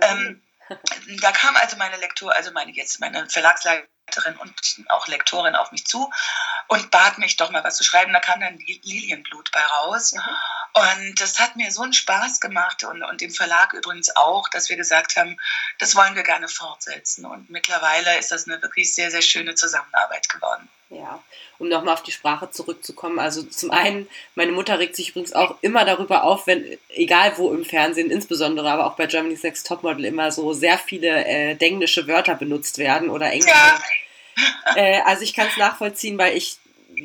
Ähm, 0.02 0.44
da 1.22 1.32
kam 1.32 1.56
also 1.56 1.78
meine 1.78 1.96
Lektor, 1.96 2.36
also 2.36 2.52
meine 2.52 2.74
jetzt 2.74 3.00
meine 3.00 3.30
Verlagsleiterin 3.30 4.36
und 4.40 4.54
auch 4.90 5.08
Lektorin 5.08 5.56
auf 5.56 5.72
mich 5.72 5.88
zu 5.88 6.12
und 6.68 6.92
bat 6.92 7.18
mich 7.18 7.38
doch 7.38 7.50
mal 7.50 7.64
was 7.64 7.78
zu 7.78 7.86
schreiben. 7.86 8.12
Da 8.12 8.20
kam 8.20 8.42
dann 8.42 8.58
Lilienblut 8.58 9.50
bei 9.54 9.62
raus. 9.62 10.12
Mhm. 10.12 10.22
Und 10.74 11.22
das 11.22 11.40
hat 11.40 11.56
mir 11.56 11.72
so 11.72 11.84
einen 11.84 11.94
Spaß 11.94 12.42
gemacht 12.42 12.84
und, 12.84 13.04
und 13.04 13.22
dem 13.22 13.32
Verlag 13.32 13.72
übrigens 13.72 14.14
auch, 14.18 14.50
dass 14.50 14.68
wir 14.68 14.76
gesagt 14.76 15.16
haben, 15.16 15.40
das 15.80 15.96
wollen 15.96 16.16
wir 16.16 16.24
gerne 16.24 16.50
fortsetzen. 16.50 17.26
Und 17.26 17.50
mittlerweile 17.50 18.18
ist 18.18 18.34
das 18.34 18.50
eine 18.50 18.62
wirklich 18.62 18.94
sehr, 18.94 19.12
sehr 19.12 19.22
schöne 19.22 19.56
Zusammenarbeit 19.56 20.28
geworden. 20.28 20.70
Ja, 20.90 21.24
um 21.58 21.68
nochmal 21.68 21.96
auf 21.96 22.04
die 22.04 22.12
Sprache 22.12 22.52
zurückzukommen. 22.52 23.18
Also 23.18 23.42
zum 23.42 23.72
einen, 23.72 24.08
meine 24.36 24.52
Mutter 24.52 24.78
regt 24.78 24.96
sich 24.96 25.10
übrigens 25.10 25.34
auch 25.34 25.56
immer 25.62 25.84
darüber 25.84 26.24
auf, 26.24 26.46
wenn, 26.46 26.78
egal 26.90 27.34
wo 27.38 27.52
im 27.52 27.66
Fernsehen, 27.66 28.12
insbesondere 28.12 28.70
aber 28.70 28.86
auch 28.86 28.96
bei 28.96 29.08
Germany's 29.08 29.42
Next 29.42 29.66
Topmodel 29.66 30.06
immer 30.06 30.32
so 30.32 30.54
sehr 30.54 30.78
viele 30.78 31.26
äh, 31.26 31.56
denglische 31.56 32.08
Wörter 32.08 32.36
benutzt 32.36 32.78
werden 32.78 33.10
oder 33.10 33.32
englische. 33.32 33.50
Ja. 33.50 33.82
Äh, 34.76 35.02
also 35.02 35.24
ich 35.24 35.34
kann 35.34 35.48
es 35.48 35.58
nachvollziehen, 35.58 36.18
weil 36.18 36.38
ich 36.38 36.58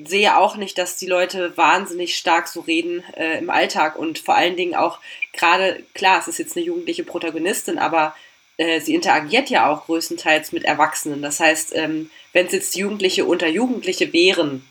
sehe 0.04 0.36
auch 0.36 0.56
nicht, 0.56 0.78
dass 0.78 0.96
die 0.96 1.06
Leute 1.06 1.56
wahnsinnig 1.56 2.16
stark 2.16 2.48
so 2.48 2.60
reden 2.60 3.02
äh, 3.16 3.38
im 3.38 3.50
Alltag 3.50 3.96
und 3.96 4.18
vor 4.18 4.36
allen 4.36 4.56
Dingen 4.56 4.74
auch 4.74 4.98
gerade, 5.32 5.82
klar, 5.94 6.18
es 6.20 6.28
ist 6.28 6.38
jetzt 6.38 6.56
eine 6.56 6.66
jugendliche 6.66 7.04
Protagonistin, 7.04 7.78
aber 7.78 8.14
äh, 8.60 8.78
sie 8.80 8.94
interagiert 8.94 9.48
ja 9.48 9.70
auch 9.70 9.86
größtenteils 9.86 10.52
mit 10.52 10.64
Erwachsenen. 10.64 11.22
Das 11.22 11.40
heißt, 11.40 11.74
ähm, 11.74 12.10
wenn 12.34 12.44
es 12.44 12.52
jetzt 12.52 12.76
Jugendliche 12.76 13.24
unter 13.24 13.48
Jugendliche 13.48 14.12
wären, 14.12 14.68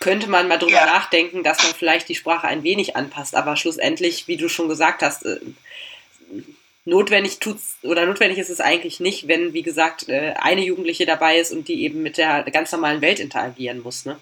könnte 0.00 0.28
man 0.28 0.48
mal 0.48 0.58
drüber 0.58 0.72
ja. 0.72 0.86
nachdenken, 0.86 1.42
dass 1.42 1.62
man 1.62 1.72
vielleicht 1.72 2.10
die 2.10 2.14
Sprache 2.14 2.46
ein 2.46 2.62
wenig 2.62 2.96
anpasst. 2.96 3.34
Aber 3.34 3.56
schlussendlich, 3.56 4.28
wie 4.28 4.36
du 4.36 4.50
schon 4.50 4.68
gesagt 4.68 5.02
hast, 5.02 5.24
äh, 5.24 5.40
notwendig 6.84 7.38
tut's 7.38 7.78
oder 7.82 8.04
notwendig 8.04 8.36
ist 8.36 8.50
es 8.50 8.60
eigentlich 8.60 9.00
nicht, 9.00 9.28
wenn, 9.28 9.54
wie 9.54 9.62
gesagt, 9.62 10.10
äh, 10.10 10.34
eine 10.38 10.62
Jugendliche 10.62 11.06
dabei 11.06 11.38
ist 11.38 11.52
und 11.52 11.68
die 11.68 11.82
eben 11.84 12.02
mit 12.02 12.18
der 12.18 12.42
ganz 12.50 12.70
normalen 12.70 13.00
Welt 13.00 13.18
interagieren 13.18 13.82
muss, 13.82 14.04
ne? 14.04 14.20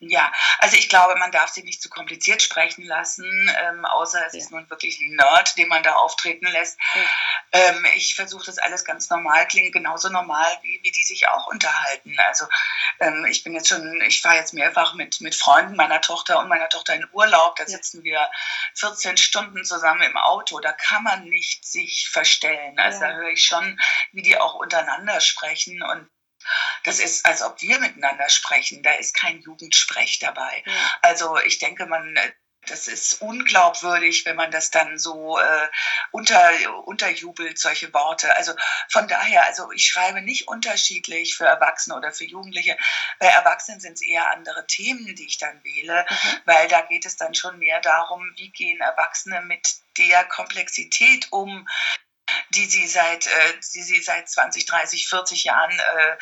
Ja, 0.00 0.32
also 0.58 0.76
ich 0.76 0.88
glaube, 0.88 1.16
man 1.16 1.32
darf 1.32 1.50
sie 1.50 1.64
nicht 1.64 1.82
zu 1.82 1.90
kompliziert 1.90 2.40
sprechen 2.40 2.84
lassen, 2.84 3.26
ähm, 3.60 3.84
außer 3.84 4.24
es 4.28 4.32
ja. 4.32 4.38
ist 4.38 4.52
nun 4.52 4.70
wirklich 4.70 5.00
ein 5.00 5.16
Nerd, 5.16 5.58
den 5.58 5.66
man 5.66 5.82
da 5.82 5.94
auftreten 5.94 6.46
lässt. 6.46 6.78
Ja. 6.94 7.00
Ähm, 7.50 7.86
ich 7.96 8.14
versuche 8.14 8.46
das 8.46 8.58
alles 8.58 8.84
ganz 8.84 9.10
normal, 9.10 9.48
klingt 9.48 9.72
genauso 9.72 10.08
normal, 10.08 10.46
wie, 10.62 10.78
wie 10.84 10.92
die 10.92 11.02
sich 11.02 11.26
auch 11.26 11.48
unterhalten. 11.48 12.16
Also 12.28 12.46
ähm, 13.00 13.26
ich 13.28 13.42
bin 13.42 13.54
jetzt 13.54 13.68
schon, 13.68 14.00
ich 14.02 14.22
fahre 14.22 14.36
jetzt 14.36 14.54
mehrfach 14.54 14.94
mit, 14.94 15.20
mit 15.20 15.34
Freunden 15.34 15.74
meiner 15.74 16.00
Tochter 16.00 16.38
und 16.38 16.48
meiner 16.48 16.68
Tochter 16.68 16.94
in 16.94 17.08
Urlaub, 17.12 17.56
da 17.56 17.66
sitzen 17.66 18.04
wir 18.04 18.30
14 18.76 19.16
Stunden 19.16 19.64
zusammen 19.64 20.02
im 20.02 20.16
Auto, 20.16 20.60
da 20.60 20.70
kann 20.70 21.02
man 21.02 21.24
nicht 21.24 21.66
sich 21.66 22.08
verstellen. 22.08 22.78
Also 22.78 23.02
ja. 23.02 23.08
da 23.08 23.16
höre 23.16 23.30
ich 23.30 23.44
schon, 23.44 23.80
wie 24.12 24.22
die 24.22 24.38
auch 24.38 24.54
untereinander 24.54 25.20
sprechen 25.20 25.82
und 25.82 26.08
das 26.84 27.00
ist, 27.00 27.26
als 27.26 27.42
ob 27.42 27.60
wir 27.60 27.78
miteinander 27.78 28.28
sprechen. 28.28 28.82
Da 28.82 28.92
ist 28.92 29.14
kein 29.14 29.40
Jugendsprech 29.40 30.18
dabei. 30.18 30.64
Also 31.02 31.38
ich 31.38 31.58
denke, 31.58 31.86
man 31.86 32.18
das 32.66 32.88
ist 32.88 33.22
unglaubwürdig, 33.22 34.24
wenn 34.26 34.36
man 34.36 34.50
das 34.50 34.70
dann 34.70 34.98
so 34.98 35.38
äh, 35.38 35.68
unter, 36.10 36.50
unterjubelt, 36.84 37.58
solche 37.58 37.92
Worte. 37.94 38.34
Also 38.36 38.52
von 38.90 39.08
daher, 39.08 39.46
also 39.46 39.70
ich 39.72 39.86
schreibe 39.86 40.20
nicht 40.20 40.48
unterschiedlich 40.48 41.36
für 41.36 41.46
Erwachsene 41.46 41.96
oder 41.96 42.12
für 42.12 42.24
Jugendliche. 42.24 42.76
Bei 43.18 43.26
Erwachsenen 43.28 43.80
sind 43.80 43.94
es 43.94 44.02
eher 44.02 44.30
andere 44.32 44.66
Themen, 44.66 45.14
die 45.14 45.26
ich 45.26 45.38
dann 45.38 45.62
wähle, 45.64 46.04
mhm. 46.08 46.40
weil 46.44 46.68
da 46.68 46.82
geht 46.82 47.06
es 47.06 47.16
dann 47.16 47.34
schon 47.34 47.58
mehr 47.58 47.80
darum, 47.80 48.32
wie 48.36 48.50
gehen 48.50 48.80
Erwachsene 48.80 49.40
mit 49.42 49.66
der 49.96 50.24
Komplexität 50.24 51.28
um, 51.30 51.66
die 52.54 52.66
sie 52.66 52.86
seit, 52.86 53.26
äh, 53.26 53.54
die 53.74 53.82
sie 53.82 54.00
seit 54.02 54.28
20, 54.28 54.66
30, 54.66 55.08
40 55.08 55.44
Jahren 55.44 55.78
äh, 55.78 56.16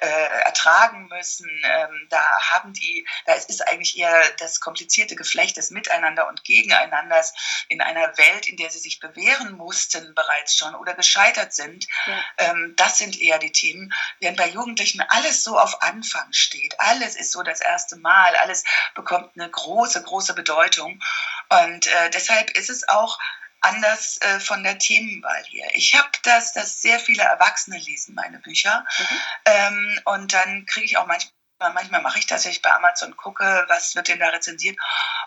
äh, 0.00 0.06
ertragen 0.44 1.08
müssen. 1.08 1.48
Ähm, 1.64 2.06
da 2.10 2.22
haben 2.50 2.72
die, 2.72 3.06
da 3.26 3.34
ist 3.34 3.66
eigentlich 3.68 3.96
eher 3.98 4.22
das 4.38 4.60
komplizierte 4.60 5.16
Geflecht 5.16 5.56
des 5.56 5.70
Miteinander 5.70 6.28
und 6.28 6.44
Gegeneinanders 6.44 7.34
in 7.68 7.80
einer 7.80 8.16
Welt, 8.18 8.48
in 8.48 8.56
der 8.56 8.70
sie 8.70 8.78
sich 8.78 9.00
bewähren 9.00 9.52
mussten 9.52 10.14
bereits 10.14 10.56
schon 10.56 10.74
oder 10.74 10.94
gescheitert 10.94 11.52
sind. 11.52 11.86
Ja. 12.06 12.24
Ähm, 12.38 12.74
das 12.76 12.98
sind 12.98 13.20
eher 13.20 13.38
die 13.38 13.52
Themen. 13.52 13.92
Während 14.20 14.38
bei 14.38 14.48
Jugendlichen 14.48 15.00
alles 15.08 15.44
so 15.44 15.58
auf 15.58 15.82
Anfang 15.82 16.32
steht. 16.32 16.78
Alles 16.78 17.16
ist 17.16 17.32
so 17.32 17.42
das 17.42 17.60
erste 17.60 17.96
Mal. 17.96 18.36
Alles 18.36 18.64
bekommt 18.94 19.30
eine 19.36 19.50
große, 19.50 20.02
große 20.02 20.34
Bedeutung. 20.34 21.00
Und 21.48 21.86
äh, 21.86 22.10
deshalb 22.10 22.50
ist 22.50 22.70
es 22.70 22.88
auch 22.88 23.18
anders 23.60 24.20
äh, 24.20 24.40
von 24.40 24.62
der 24.62 24.78
Themenwahl 24.78 25.44
hier. 25.44 25.66
Ich 25.72 25.94
habe 25.94 26.10
das, 26.22 26.52
dass 26.52 26.80
sehr 26.80 27.00
viele 27.00 27.22
Erwachsene 27.22 27.78
lesen 27.78 28.14
meine 28.14 28.38
Bücher 28.38 28.84
mhm. 28.98 29.20
ähm, 29.46 30.00
und 30.04 30.32
dann 30.32 30.66
kriege 30.66 30.86
ich 30.86 30.96
auch 30.96 31.06
manchmal 31.06 31.32
manchmal 31.58 32.02
mache 32.02 32.18
ich 32.18 32.26
das, 32.26 32.44
wenn 32.44 32.52
ich 32.52 32.62
bei 32.62 32.72
Amazon 32.72 33.16
gucke, 33.16 33.64
was 33.68 33.94
wird 33.96 34.08
denn 34.08 34.20
da 34.20 34.28
rezensiert 34.28 34.78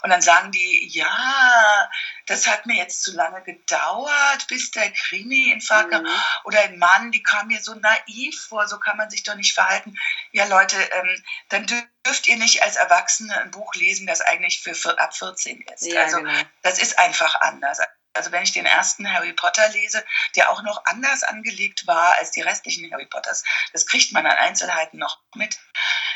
und 0.01 0.09
dann 0.09 0.21
sagen 0.21 0.51
die, 0.51 0.87
ja, 0.87 1.89
das 2.25 2.47
hat 2.47 2.65
mir 2.65 2.77
jetzt 2.77 3.03
zu 3.03 3.11
lange 3.13 3.41
gedauert, 3.43 4.47
bis 4.47 4.71
der 4.71 4.91
Krimi 4.91 5.51
in 5.51 5.61
Frage 5.61 5.99
mhm. 5.99 6.07
oder 6.45 6.61
ein 6.61 6.79
Mann, 6.79 7.11
die 7.11 7.23
kam 7.23 7.47
mir 7.47 7.61
so 7.61 7.75
naiv 7.75 8.47
vor, 8.47 8.67
so 8.67 8.79
kann 8.79 8.97
man 8.97 9.09
sich 9.09 9.23
doch 9.23 9.35
nicht 9.35 9.53
verhalten. 9.53 9.97
Ja 10.31 10.45
Leute, 10.45 10.77
ähm, 10.77 11.23
dann 11.49 11.65
dürft 11.65 12.27
ihr 12.27 12.37
nicht 12.37 12.63
als 12.63 12.77
Erwachsene 12.77 13.35
ein 13.41 13.51
Buch 13.51 13.73
lesen, 13.75 14.07
das 14.07 14.21
eigentlich 14.21 14.61
für, 14.61 14.73
für 14.73 14.97
ab 14.99 15.15
14 15.15 15.61
ist. 15.73 15.85
Ja, 15.85 16.03
also 16.03 16.17
genau. 16.17 16.31
das 16.61 16.79
ist 16.79 16.97
einfach 16.97 17.41
anders. 17.41 17.79
Also 18.13 18.31
wenn 18.31 18.43
ich 18.43 18.51
den 18.51 18.65
ersten 18.65 19.11
Harry 19.11 19.33
Potter 19.33 19.67
lese, 19.69 20.03
der 20.35 20.51
auch 20.51 20.63
noch 20.63 20.85
anders 20.85 21.23
angelegt 21.23 21.87
war 21.87 22.15
als 22.17 22.31
die 22.31 22.41
restlichen 22.41 22.91
Harry 22.91 23.05
Potters, 23.05 23.43
das 23.71 23.85
kriegt 23.85 24.11
man 24.11 24.25
an 24.25 24.37
Einzelheiten 24.37 24.97
noch 24.97 25.19
mit. 25.35 25.57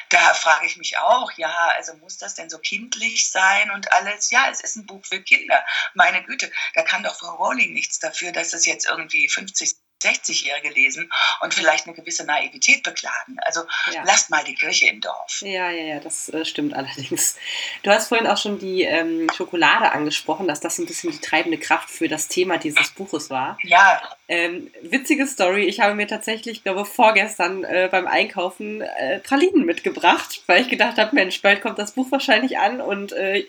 Da 0.10 0.34
frage 0.34 0.68
ich 0.68 0.78
mich 0.78 0.98
auch, 0.98 1.32
ja, 1.34 1.54
also 1.76 1.96
muss 1.96 2.18
das 2.18 2.36
denn 2.36 2.50
so 2.50 2.60
kindlich 2.60 3.32
sein 3.32 3.72
und 3.72 3.92
alles? 3.92 4.30
Ja, 4.30 4.50
es 4.52 4.62
ist 4.62 4.76
ein 4.76 4.86
Buch 4.86 5.04
für 5.06 5.22
Kinder. 5.22 5.66
Meine 5.94 6.24
Güte, 6.24 6.52
da 6.74 6.84
kann 6.84 7.04
doch 7.04 7.18
Frau 7.18 7.36
Rowling 7.36 7.74
nichts 7.74 8.00
dafür, 8.00 8.32
dass 8.32 8.54
es 8.54 8.66
jetzt 8.66 8.86
irgendwie 8.86 9.28
50 9.28 9.76
60-Jährige 10.06 10.70
lesen 10.70 11.12
und 11.42 11.54
vielleicht 11.54 11.86
eine 11.86 11.96
gewisse 11.96 12.26
Naivität 12.26 12.84
beklagen. 12.84 13.38
Also 13.42 13.62
ja. 13.94 14.04
lasst 14.06 14.30
mal 14.30 14.44
die 14.44 14.56
Kirche 14.56 14.88
im 14.88 15.02
Dorf. 15.02 15.42
Ja, 15.42 15.70
ja, 15.70 15.84
ja, 15.96 16.00
das 16.00 16.30
äh, 16.30 16.46
stimmt 16.46 16.74
allerdings. 16.74 17.36
Du 17.84 17.92
hast 17.92 18.10
vorhin 18.10 18.28
auch 18.28 18.38
schon 18.38 18.60
die 18.60 18.84
ähm, 18.84 19.28
Schokolade 19.36 19.92
angesprochen, 19.92 20.48
dass 20.48 20.60
das 20.60 20.78
ein 20.78 20.86
bisschen 20.86 21.12
die 21.12 21.20
treibende 21.20 21.58
Kraft 21.58 21.90
für 21.90 22.08
das 22.08 22.28
Thema 22.28 22.58
dieses 22.58 22.92
Buches 22.92 23.30
war. 23.30 23.58
Ja. 23.64 24.02
Ähm, 24.28 24.72
witzige 24.82 25.28
Story, 25.28 25.66
ich 25.66 25.80
habe 25.80 25.94
mir 25.94 26.08
tatsächlich, 26.08 26.64
glaube 26.64 26.86
vorgestern 26.86 27.64
äh, 27.64 27.90
beim 27.92 28.08
Einkaufen 28.08 28.82
äh, 28.82 29.20
Pralinen 29.20 29.66
mitgebracht, 29.66 30.42
weil 30.48 30.62
ich 30.62 30.70
gedacht 30.70 30.98
habe, 30.98 31.16
Mensch, 31.16 31.42
bald 31.42 31.62
kommt 31.62 31.78
das 31.78 31.92
Buch 31.92 32.12
wahrscheinlich 32.12 32.58
an 32.58 32.82
und 32.82 33.12
äh, 33.14 33.46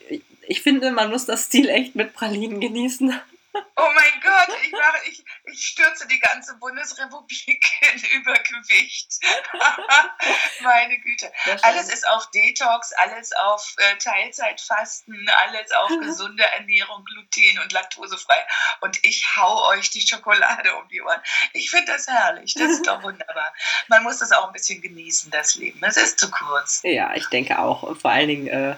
ich 0.49 0.63
finde, 0.63 0.93
man 0.93 1.11
muss 1.11 1.27
das 1.27 1.45
Stil 1.45 1.69
echt 1.69 1.95
mit 1.95 2.13
Pralinen 2.15 2.61
genießen. 2.61 3.19
Oh 3.77 3.91
mein 3.95 4.21
Gott, 4.23 4.57
ich, 4.63 4.73
mache, 4.73 4.99
ich, 5.09 5.25
ich 5.45 5.67
stürze 5.67 6.07
die 6.09 6.19
ganze 6.19 6.57
Bundesrepublik 6.57 7.65
in 7.93 8.21
Übergewicht. 8.21 9.15
Meine 10.63 10.99
Güte. 10.99 11.33
Alles 11.63 11.89
ist 11.89 12.07
auf 12.09 12.31
Detox, 12.31 12.93
alles 12.95 13.33
auf 13.33 13.75
äh, 13.79 13.97
Teilzeitfasten, 13.99 15.29
alles 15.47 15.71
auf 15.73 15.91
gesunde 16.01 16.45
Ernährung, 16.45 17.05
Gluten 17.05 17.59
und 17.61 17.73
laktosefrei. 17.73 18.47
Und 18.81 19.05
ich 19.05 19.25
hau 19.37 19.69
euch 19.69 19.91
die 19.91 20.07
Schokolade 20.07 20.75
um 20.77 20.89
die 20.89 21.03
Ohren. 21.03 21.21
Ich 21.53 21.71
finde 21.71 21.93
das 21.93 22.07
herrlich. 22.07 22.55
Das 22.55 22.71
ist 22.71 22.87
doch 22.87 23.03
wunderbar. 23.03 23.53
Man 23.89 24.03
muss 24.03 24.19
das 24.19 24.33
auch 24.33 24.47
ein 24.47 24.53
bisschen 24.53 24.81
genießen, 24.81 25.31
das 25.31 25.55
Leben. 25.57 25.83
Es 25.83 25.97
ist 25.97 26.19
zu 26.19 26.31
kurz. 26.31 26.81
Ja, 26.83 27.15
ich 27.15 27.27
denke 27.27 27.59
auch. 27.59 27.97
Vor 27.97 28.11
allen 28.11 28.29
Dingen, 28.29 28.49
äh, 28.49 28.77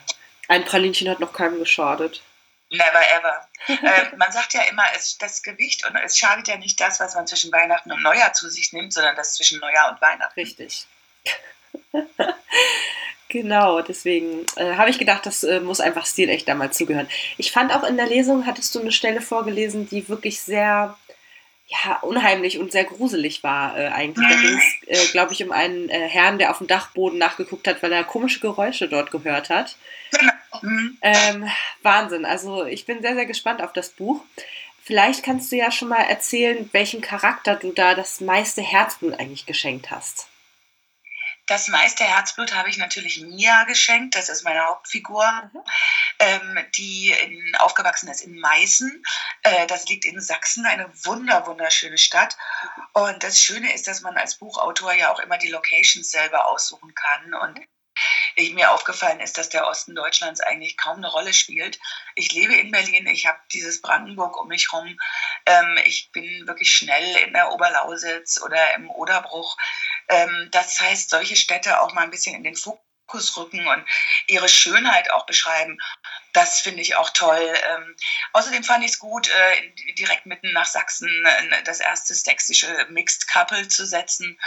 ein 0.49 0.65
Pralinchen 0.65 1.09
hat 1.09 1.21
noch 1.21 1.33
keinem 1.33 1.59
geschadet. 1.59 2.23
Never 2.71 3.01
ever. 3.17 3.49
äh, 3.69 4.17
man 4.17 4.31
sagt 4.31 4.53
ja 4.53 4.63
immer, 4.71 4.85
es, 4.95 5.17
das 5.19 5.43
Gewicht 5.43 5.87
und 5.87 5.97
es 5.97 6.19
schadet 6.19 6.49
ja 6.49 6.59
nicht 6.59 6.79
das, 6.81 7.01
was 7.01 7.15
man 7.15 7.27
zwischen 7.27 7.51
Weihnachten 7.51 7.91
und 7.91 8.03
Neujahr 8.03 8.35
zu 8.35 8.51
sich 8.51 8.73
nimmt, 8.73 8.93
sondern 8.93 9.17
das 9.17 9.35
zwischen 9.35 9.59
Neujahr 9.61 9.93
und 9.93 10.01
Weihnachten. 10.03 10.39
Richtig. 10.39 10.87
genau, 13.29 13.81
deswegen 13.81 14.45
äh, 14.57 14.75
habe 14.75 14.91
ich 14.91 14.99
gedacht, 14.99 15.25
das 15.25 15.45
äh, 15.45 15.61
muss 15.61 15.81
einfach 15.81 16.07
stilecht 16.07 16.47
da 16.47 16.55
mal 16.55 16.71
zugehören. 16.71 17.09
Ich 17.39 17.53
fand 17.53 17.73
auch 17.75 17.85
in 17.85 17.97
der 17.97 18.07
Lesung, 18.07 18.47
hattest 18.47 18.75
du 18.75 18.81
eine 18.81 18.93
Stelle 18.93 19.23
vorgelesen, 19.23 19.89
die 19.89 20.09
wirklich 20.09 20.41
sehr 20.41 20.97
ja, 21.69 21.99
unheimlich 22.01 22.59
und 22.59 22.73
sehr 22.73 22.85
gruselig 22.85 23.43
war 23.43 23.79
äh, 23.79 23.89
eigentlich. 23.89 24.27
Da 24.27 24.37
ging 24.37 24.59
es, 24.87 25.09
äh, 25.09 25.13
glaube 25.13 25.35
ich, 25.35 25.45
um 25.45 25.53
einen 25.53 25.91
äh, 25.91 26.09
Herrn, 26.09 26.39
der 26.39 26.51
auf 26.51 26.59
dem 26.59 26.67
Dachboden 26.67 27.19
nachgeguckt 27.19 27.69
hat, 27.69 27.83
weil 27.83 27.93
er 27.93 28.05
komische 28.05 28.41
Geräusche 28.41 28.89
dort 28.89 29.11
gehört 29.11 29.51
hat. 29.51 29.77
Ähm, 31.03 31.49
Wahnsinn. 31.83 32.25
Also 32.25 32.65
ich 32.65 32.85
bin 32.85 33.01
sehr, 33.01 33.15
sehr 33.15 33.27
gespannt 33.27 33.63
auf 33.63 33.73
das 33.73 33.91
Buch. 33.91 34.25
Vielleicht 34.83 35.23
kannst 35.23 35.53
du 35.53 35.57
ja 35.57 35.71
schon 35.71 35.89
mal 35.89 36.03
erzählen, 36.03 36.69
welchem 36.73 37.01
Charakter 37.01 37.57
du 37.57 37.73
da 37.73 37.95
das 37.95 38.21
meiste 38.21 38.63
Herzblut 38.63 39.21
eigentlich 39.21 39.47
geschenkt 39.47 39.91
hast. 39.91 40.29
das 41.47 41.69
meiste 41.69 42.05
Herzblut 42.05 42.55
habe 42.55 42.69
ich 42.69 42.77
natürlich 42.77 43.21
Mia 43.21 43.65
geschenkt. 43.65 44.15
Das 44.15 44.29
ist 44.29 44.45
meine 44.45 44.65
Hauptfigur, 44.67 45.25
mhm. 45.53 45.61
ähm, 46.19 46.67
die 46.77 47.11
in, 47.11 47.55
aufgewachsen 47.57 48.09
ist 48.09 48.21
in 48.23 48.39
Meißen. 48.39 49.03
Äh, 49.43 49.67
das 49.67 49.87
liegt 49.89 50.05
in 50.05 50.21
Sachsen, 50.21 50.67
eine 50.67 50.91
wunder, 51.05 51.47
wunderschöne 51.47 51.99
Stadt. 51.99 52.37
Und 52.93 53.23
das 53.23 53.41
Schöne 53.41 53.73
ist, 53.75 53.87
dass 53.89 54.03
man 54.03 54.17
als 54.17 54.37
Buchautor 54.37 54.93
ja 54.93 55.13
auch 55.13 55.21
immer 55.21 55.39
die 55.39 55.49
Locations 55.49 56.11
selber 56.11 56.49
aussuchen 56.49 56.95
kann. 56.95 57.35
Und 57.35 57.59
ich, 57.59 57.69
mir 58.59 58.73
aufgefallen 58.73 59.21
ist, 59.21 59.39
dass 59.39 59.49
der 59.49 59.67
Osten 59.67 59.95
Deutschlands 59.95 60.41
eigentlich 60.41 60.77
kaum 60.77 60.97
eine 60.97 61.09
Rolle 61.09 61.33
spielt. 61.33 61.79
Ich 62.15 62.33
lebe 62.33 62.55
in 62.55 62.71
Berlin, 62.71 63.07
ich 63.07 63.27
habe 63.27 63.39
dieses 63.53 63.81
Brandenburg 63.81 64.41
um 64.41 64.49
mich 64.49 64.73
herum. 64.73 64.99
Ähm, 65.47 65.79
ich 65.85 66.11
bin 66.13 66.47
wirklich 66.47 66.73
schnell 66.73 67.17
in 67.19 67.33
der 67.33 67.53
Oberlausitz 67.53 68.41
oder 68.43 68.75
im 68.75 68.91
Oderbruch. 68.91 69.57
Ähm, 70.09 70.49
das 70.51 70.81
heißt, 70.81 71.11
solche 71.11 71.37
Städte 71.37 71.81
auch 71.81 71.93
mal 71.95 72.03
ein 72.03 72.11
bisschen 72.11 72.35
in 72.35 72.45
den 72.45 72.57
Fokus 72.57 73.37
rücken 73.37 73.67
und 73.67 73.85
ihre 74.27 74.49
Schönheit 74.49 75.11
auch 75.13 75.27
beschreiben. 75.27 75.79
Das 76.33 76.61
finde 76.61 76.83
ich 76.83 76.97
auch 76.97 77.11
toll. 77.11 77.55
Ähm, 77.71 77.97
außerdem 78.33 78.65
fand 78.65 78.85
ich 78.85 78.93
es 78.93 78.99
gut, 78.99 79.29
äh, 79.29 79.95
direkt 79.95 80.27
mitten 80.27 80.53
nach 80.53 80.67
Sachsen 80.67 81.09
äh, 81.25 81.63
das 81.63 81.81
erste 81.81 82.15
sächsische 82.15 82.87
Mixed 82.91 83.29
Couple 83.29 83.69
zu 83.69 83.87
setzen. 83.87 84.39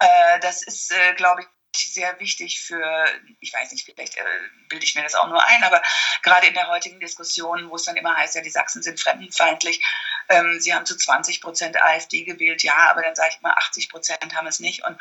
Äh, 0.00 0.40
das 0.40 0.62
ist, 0.62 0.92
äh, 0.92 1.14
glaube 1.14 1.42
ich, 1.42 1.48
sehr 1.74 2.18
wichtig 2.20 2.60
für, 2.60 3.06
ich 3.40 3.52
weiß 3.52 3.72
nicht, 3.72 3.84
vielleicht 3.84 4.16
äh, 4.16 4.22
bilde 4.68 4.84
ich 4.84 4.94
mir 4.94 5.02
das 5.02 5.14
auch 5.14 5.28
nur 5.28 5.42
ein, 5.44 5.62
aber 5.64 5.82
gerade 6.22 6.46
in 6.46 6.54
der 6.54 6.68
heutigen 6.68 7.00
Diskussion, 7.00 7.70
wo 7.70 7.76
es 7.76 7.84
dann 7.84 7.96
immer 7.96 8.16
heißt, 8.16 8.34
ja, 8.34 8.42
die 8.42 8.50
Sachsen 8.50 8.82
sind 8.82 9.00
fremdenfeindlich, 9.00 9.82
ähm, 10.28 10.60
sie 10.60 10.74
haben 10.74 10.86
zu 10.86 10.96
20 10.96 11.40
Prozent 11.40 11.82
AfD 11.82 12.24
gewählt, 12.24 12.62
ja, 12.62 12.90
aber 12.90 13.02
dann 13.02 13.14
sage 13.14 13.30
ich 13.34 13.40
mal, 13.40 13.54
80 13.54 13.88
Prozent 13.88 14.34
haben 14.34 14.46
es 14.46 14.60
nicht 14.60 14.84
und 14.84 14.98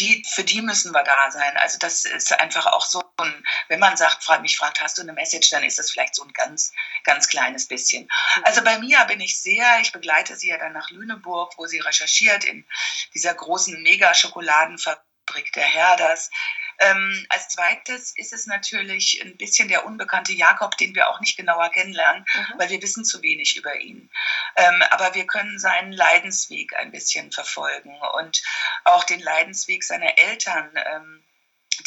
die, 0.00 0.24
für 0.28 0.42
die 0.42 0.60
müssen 0.60 0.92
wir 0.92 1.04
da 1.04 1.30
sein. 1.30 1.56
Also 1.58 1.78
das 1.78 2.04
ist 2.04 2.32
einfach 2.32 2.66
auch 2.66 2.84
so, 2.84 3.00
ein, 3.18 3.44
wenn 3.68 3.78
man 3.78 3.96
sagt, 3.96 4.28
mich 4.42 4.56
fragt, 4.56 4.80
hast 4.80 4.98
du 4.98 5.02
eine 5.02 5.12
Message, 5.12 5.50
dann 5.50 5.62
ist 5.62 5.78
das 5.78 5.92
vielleicht 5.92 6.16
so 6.16 6.24
ein 6.24 6.32
ganz, 6.32 6.72
ganz 7.04 7.28
kleines 7.28 7.68
bisschen. 7.68 8.10
Also 8.42 8.64
bei 8.64 8.76
Mia 8.80 9.04
bin 9.04 9.20
ich 9.20 9.40
sehr, 9.40 9.78
ich 9.80 9.92
begleite 9.92 10.34
sie 10.34 10.48
ja 10.48 10.58
dann 10.58 10.72
nach 10.72 10.90
Lüneburg, 10.90 11.56
wo 11.58 11.66
sie 11.66 11.78
recherchiert 11.78 12.44
in 12.44 12.66
dieser 13.14 13.34
großen 13.34 13.80
Mega-Schokoladenfabrik 13.84 15.04
Fabrik 15.26 15.52
der 15.52 15.64
Herders. 15.64 16.30
Ähm, 16.78 17.26
als 17.28 17.48
zweites 17.48 18.16
ist 18.16 18.32
es 18.32 18.46
natürlich 18.46 19.20
ein 19.22 19.36
bisschen 19.36 19.68
der 19.68 19.86
unbekannte 19.86 20.32
Jakob, 20.32 20.76
den 20.76 20.94
wir 20.94 21.08
auch 21.08 21.20
nicht 21.20 21.36
genauer 21.36 21.70
kennenlernen, 21.70 22.24
mhm. 22.34 22.58
weil 22.58 22.70
wir 22.70 22.82
wissen 22.82 23.04
zu 23.04 23.22
wenig 23.22 23.56
über 23.56 23.76
ihn. 23.76 24.10
Ähm, 24.56 24.82
aber 24.90 25.14
wir 25.14 25.26
können 25.26 25.58
seinen 25.58 25.92
Leidensweg 25.92 26.74
ein 26.74 26.90
bisschen 26.90 27.30
verfolgen 27.30 27.96
und 28.18 28.42
auch 28.84 29.04
den 29.04 29.20
Leidensweg 29.20 29.84
seiner 29.84 30.18
Eltern. 30.18 30.70
Ähm, 30.74 31.24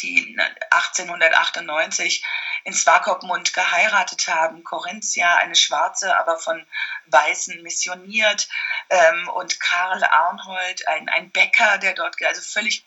die 0.02 0.36
1898 0.70 2.24
in 2.64 2.74
Swakopmund 2.74 3.54
geheiratet 3.54 4.28
haben. 4.28 4.62
Corinthia, 4.64 5.36
eine 5.36 5.54
Schwarze, 5.54 6.16
aber 6.18 6.38
von 6.38 6.64
Weißen 7.06 7.62
missioniert. 7.62 8.48
Ähm, 8.90 9.28
und 9.28 9.60
Karl 9.60 10.04
Arnhold, 10.04 10.86
ein, 10.88 11.08
ein 11.08 11.30
Bäcker, 11.30 11.78
der 11.78 11.94
dort, 11.94 12.16
also 12.22 12.42
völlig 12.42 12.84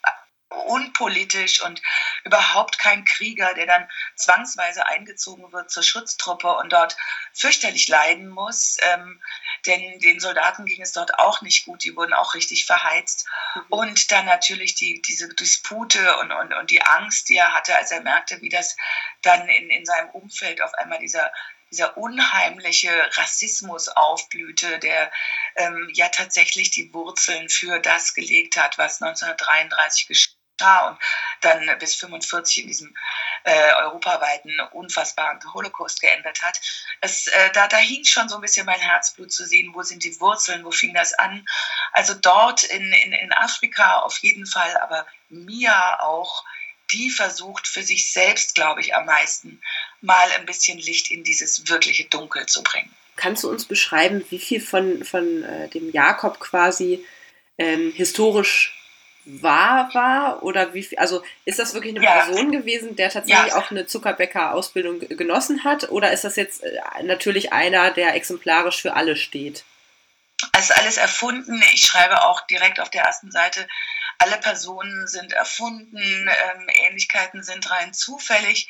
unpolitisch 0.51 1.61
und 1.63 1.81
überhaupt 2.23 2.77
kein 2.77 3.05
Krieger, 3.05 3.53
der 3.53 3.65
dann 3.65 3.89
zwangsweise 4.15 4.85
eingezogen 4.85 5.51
wird 5.51 5.71
zur 5.71 5.83
Schutztruppe 5.83 6.55
und 6.57 6.71
dort 6.73 6.97
fürchterlich 7.33 7.87
leiden 7.87 8.29
muss. 8.29 8.77
Ähm, 8.81 9.21
denn 9.65 9.99
den 9.99 10.19
Soldaten 10.19 10.65
ging 10.65 10.81
es 10.81 10.91
dort 10.91 11.17
auch 11.19 11.41
nicht 11.41 11.65
gut, 11.65 11.83
die 11.83 11.95
wurden 11.95 12.13
auch 12.13 12.33
richtig 12.33 12.65
verheizt. 12.65 13.27
Mhm. 13.55 13.61
Und 13.69 14.11
dann 14.11 14.25
natürlich 14.25 14.75
die, 14.75 15.01
diese 15.01 15.29
Dispute 15.29 16.17
und, 16.17 16.31
und, 16.31 16.53
und 16.53 16.71
die 16.71 16.81
Angst, 16.81 17.29
die 17.29 17.37
er 17.37 17.53
hatte, 17.53 17.75
als 17.75 17.91
er 17.91 18.01
merkte, 18.01 18.41
wie 18.41 18.49
das 18.49 18.75
dann 19.21 19.47
in, 19.47 19.69
in 19.69 19.85
seinem 19.85 20.09
Umfeld 20.09 20.61
auf 20.61 20.73
einmal 20.75 20.99
dieser 20.99 21.31
dieser 21.71 21.97
unheimliche 21.97 22.91
Rassismus 23.13 23.87
aufblühte, 23.87 24.77
der 24.79 25.09
ähm, 25.55 25.89
ja 25.93 26.09
tatsächlich 26.09 26.69
die 26.71 26.93
Wurzeln 26.93 27.47
für 27.47 27.79
das 27.79 28.13
gelegt 28.13 28.57
hat, 28.57 28.77
was 28.77 29.01
1933 29.01 30.07
geschah 30.07 30.40
und 30.61 30.97
dann 31.41 31.77
bis 31.79 31.95
45 31.95 32.59
in 32.59 32.67
diesem 32.67 32.95
äh, 33.43 33.73
europaweiten 33.83 34.59
unfassbaren 34.71 35.39
Holocaust 35.53 36.01
geendet 36.01 36.41
hat. 36.41 36.59
Es, 37.01 37.27
äh, 37.27 37.51
da, 37.53 37.67
da 37.67 37.77
hing 37.77 38.05
schon 38.05 38.29
so 38.29 38.35
ein 38.35 38.41
bisschen 38.41 38.65
mein 38.65 38.79
Herzblut 38.79 39.31
zu 39.31 39.45
sehen, 39.45 39.71
wo 39.73 39.81
sind 39.83 40.03
die 40.03 40.19
Wurzeln, 40.19 40.63
wo 40.63 40.71
fing 40.71 40.93
das 40.93 41.13
an. 41.13 41.45
Also 41.93 42.13
dort 42.13 42.63
in, 42.63 42.93
in, 42.93 43.13
in 43.13 43.33
Afrika 43.33 43.99
auf 43.99 44.17
jeden 44.19 44.45
Fall, 44.45 44.77
aber 44.77 45.05
Mia 45.29 45.99
auch, 46.01 46.43
die 46.91 47.09
versucht 47.09 47.67
für 47.67 47.83
sich 47.83 48.11
selbst, 48.11 48.55
glaube 48.55 48.81
ich, 48.81 48.93
am 48.95 49.05
meisten 49.05 49.61
mal 50.01 50.29
ein 50.37 50.45
bisschen 50.45 50.77
Licht 50.77 51.09
in 51.09 51.23
dieses 51.23 51.69
wirkliche 51.69 52.05
Dunkel 52.05 52.45
zu 52.45 52.63
bringen. 52.63 52.93
Kannst 53.15 53.43
du 53.43 53.49
uns 53.49 53.65
beschreiben, 53.65 54.25
wie 54.29 54.39
viel 54.39 54.61
von, 54.61 55.03
von 55.03 55.43
äh, 55.43 55.69
dem 55.69 55.91
Jakob 55.91 56.39
quasi 56.39 57.05
ähm, 57.57 57.91
historisch 57.95 58.80
wahr 59.25 59.89
war? 59.93 60.43
Oder 60.43 60.73
wie 60.73 60.83
viel, 60.83 60.97
also 60.97 61.23
ist 61.45 61.59
das 61.59 61.73
wirklich 61.73 61.95
eine 61.95 62.03
ja. 62.03 62.23
Person 62.23 62.51
gewesen, 62.51 62.95
der 62.95 63.09
tatsächlich 63.09 63.53
ja. 63.53 63.57
auch 63.57 63.71
eine 63.71 63.85
Zuckerbäcker-Ausbildung 63.85 64.99
genossen 64.99 65.63
hat? 65.63 65.89
Oder 65.89 66.11
ist 66.11 66.23
das 66.23 66.35
jetzt 66.35 66.63
äh, 66.63 66.79
natürlich 67.03 67.53
einer, 67.53 67.91
der 67.91 68.15
exemplarisch 68.15 68.81
für 68.81 68.95
alle 68.95 69.15
steht? 69.15 69.63
Es 70.53 70.69
ist 70.69 70.77
alles 70.77 70.97
erfunden. 70.97 71.61
Ich 71.73 71.85
schreibe 71.85 72.23
auch 72.23 72.41
direkt 72.47 72.79
auf 72.79 72.89
der 72.89 73.03
ersten 73.03 73.31
Seite, 73.31 73.67
alle 74.17 74.37
Personen 74.37 75.07
sind 75.07 75.33
erfunden, 75.33 75.97
ähm, 75.97 76.67
Ähnlichkeiten 76.85 77.43
sind 77.43 77.69
rein 77.71 77.93
zufällig. 77.93 78.67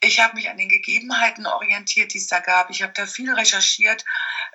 Ich 0.00 0.20
habe 0.20 0.34
mich 0.34 0.48
an 0.48 0.56
den 0.58 0.68
Gegebenheiten 0.68 1.46
orientiert, 1.46 2.12
die 2.12 2.18
es 2.18 2.26
da 2.26 2.40
gab. 2.40 2.70
Ich 2.70 2.82
habe 2.82 2.92
da 2.92 3.06
viel 3.06 3.32
recherchiert, 3.32 4.04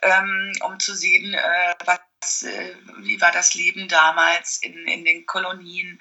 ähm, 0.01 0.53
um 0.65 0.79
zu 0.79 0.93
sehen, 0.93 1.33
äh, 1.33 1.73
äh, 2.43 2.75
wie 2.99 3.21
war 3.21 3.31
das 3.31 3.53
Leben 3.53 3.87
damals 3.87 4.57
in, 4.57 4.87
in 4.87 5.05
den 5.05 5.25
Kolonien, 5.25 5.99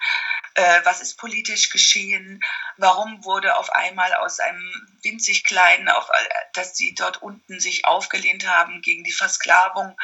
äh, 0.54 0.80
was 0.84 1.00
ist 1.00 1.16
politisch 1.18 1.70
geschehen, 1.70 2.42
warum 2.76 3.24
wurde 3.24 3.56
auf 3.56 3.70
einmal 3.70 4.12
aus 4.14 4.40
einem 4.40 4.98
winzig 5.02 5.44
kleinen, 5.44 5.88
auf, 5.88 6.08
äh, 6.08 6.28
dass 6.54 6.76
sie 6.76 6.94
dort 6.94 7.22
unten 7.22 7.60
sich 7.60 7.84
aufgelehnt 7.84 8.48
haben 8.48 8.80
gegen 8.82 9.04
die 9.04 9.12
Versklavung. 9.12 9.96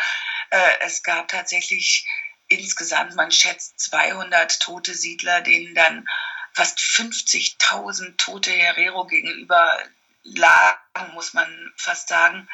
Es 0.80 1.02
gab 1.02 1.28
tatsächlich 1.28 2.06
insgesamt, 2.48 3.14
man 3.14 3.32
schätzt 3.32 3.80
200 3.80 4.60
tote 4.60 4.94
Siedler, 4.94 5.40
denen 5.40 5.74
dann 5.74 6.06
fast 6.52 6.78
50.000 6.78 8.18
tote 8.18 8.50
Herero 8.50 9.06
gegenüber 9.06 9.82
lagen, 10.24 11.14
muss 11.14 11.32
man 11.32 11.72
fast 11.76 12.08
sagen. 12.08 12.48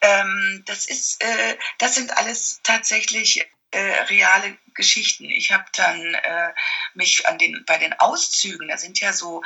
Ähm, 0.00 0.62
das, 0.66 0.86
ist, 0.86 1.22
äh, 1.22 1.56
das 1.78 1.94
sind 1.94 2.16
alles 2.16 2.60
tatsächlich 2.62 3.46
äh, 3.70 3.78
reale 3.78 4.56
Geschichten. 4.74 5.24
Ich 5.24 5.52
habe 5.52 5.64
dann 5.74 6.14
äh, 6.14 6.52
mich 6.94 7.26
an 7.26 7.38
den, 7.38 7.64
bei 7.66 7.78
den 7.78 7.92
Auszügen, 7.94 8.68
da 8.68 8.78
sind 8.78 9.00
ja 9.00 9.12
so 9.12 9.42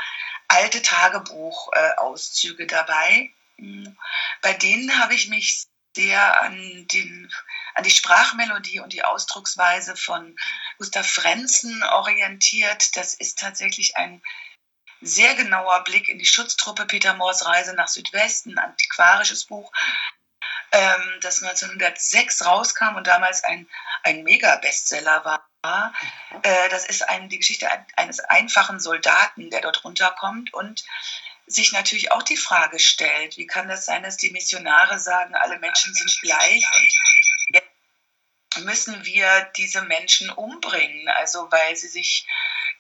alte 0.49 0.83
Tagebuchauszüge 0.83 2.67
dabei, 2.67 3.31
hm, 3.57 3.97
bei 4.41 4.53
denen 4.53 4.99
habe 4.99 5.15
ich 5.15 5.29
mich 5.29 5.67
sehr 5.95 6.41
an, 6.43 6.87
den, 6.93 7.33
an 7.75 7.85
die 7.85 7.91
Sprachmelodie 7.91 8.81
und 8.81 8.93
die 8.93 9.05
Ausdrucksweise 9.05 9.97
von 9.97 10.37
Gustav 10.79 11.07
Frenzen 11.07 11.83
orientiert. 11.83 12.97
Das 12.97 13.15
ist 13.15 13.39
tatsächlich 13.39 13.97
ein 13.97 14.23
sehr 15.03 15.35
genauer 15.35 15.85
Blick 15.85 16.09
in 16.09 16.19
die 16.19 16.27
Schutztruppe 16.27 16.87
Peter 16.87 17.15
Moors 17.15 17.45
Reise 17.45 17.75
nach 17.75 17.89
Südwesten, 17.89 18.59
antiquarisches 18.59 19.45
Buch, 19.45 19.71
ähm, 20.73 21.21
das 21.21 21.43
1906 21.43 22.45
rauskam 22.45 22.97
und 22.97 23.07
damals 23.07 23.45
ein, 23.45 23.69
ein 24.03 24.23
Mega-Bestseller 24.25 25.25
war. 25.25 25.93
Äh, 26.43 26.69
das 26.71 26.87
ist 26.87 27.09
ein, 27.09 27.29
die 27.29 27.39
Geschichte 27.39 27.69
eines 27.97 28.21
einfachen 28.21 28.81
Soldaten, 28.81 29.51
der 29.51 29.61
dort 29.61 29.85
runterkommt 29.85 30.53
und 30.53 30.85
sich 31.47 31.73
natürlich 31.73 32.11
auch 32.13 32.23
die 32.23 32.37
Frage 32.37 32.79
stellt, 32.79 33.37
wie 33.37 33.47
kann 33.47 33.69
das 33.69 33.85
sein, 33.85 34.03
dass 34.03 34.17
die 34.17 34.31
Missionare 34.31 34.99
sagen, 34.99 35.35
alle 35.35 35.59
Menschen 35.59 35.93
sind 35.95 36.19
gleich 36.21 36.65
und 36.65 36.93
jetzt 37.55 38.65
müssen 38.65 39.05
wir 39.05 39.51
diese 39.57 39.83
Menschen 39.83 40.31
umbringen, 40.31 41.09
also 41.09 41.51
weil 41.51 41.77
sie 41.77 41.89
sich 41.89 42.27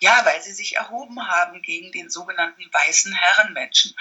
ja, 0.03 0.25
weil 0.25 0.43
sie 0.43 0.53
sich 0.53 0.75
erhoben 0.77 1.29
haben 1.29 1.62
gegen 1.62 1.93
den 1.93 2.11
sogenannten 2.11 2.65
weißen 2.73 3.15
Herrenmenschen. 3.15 3.95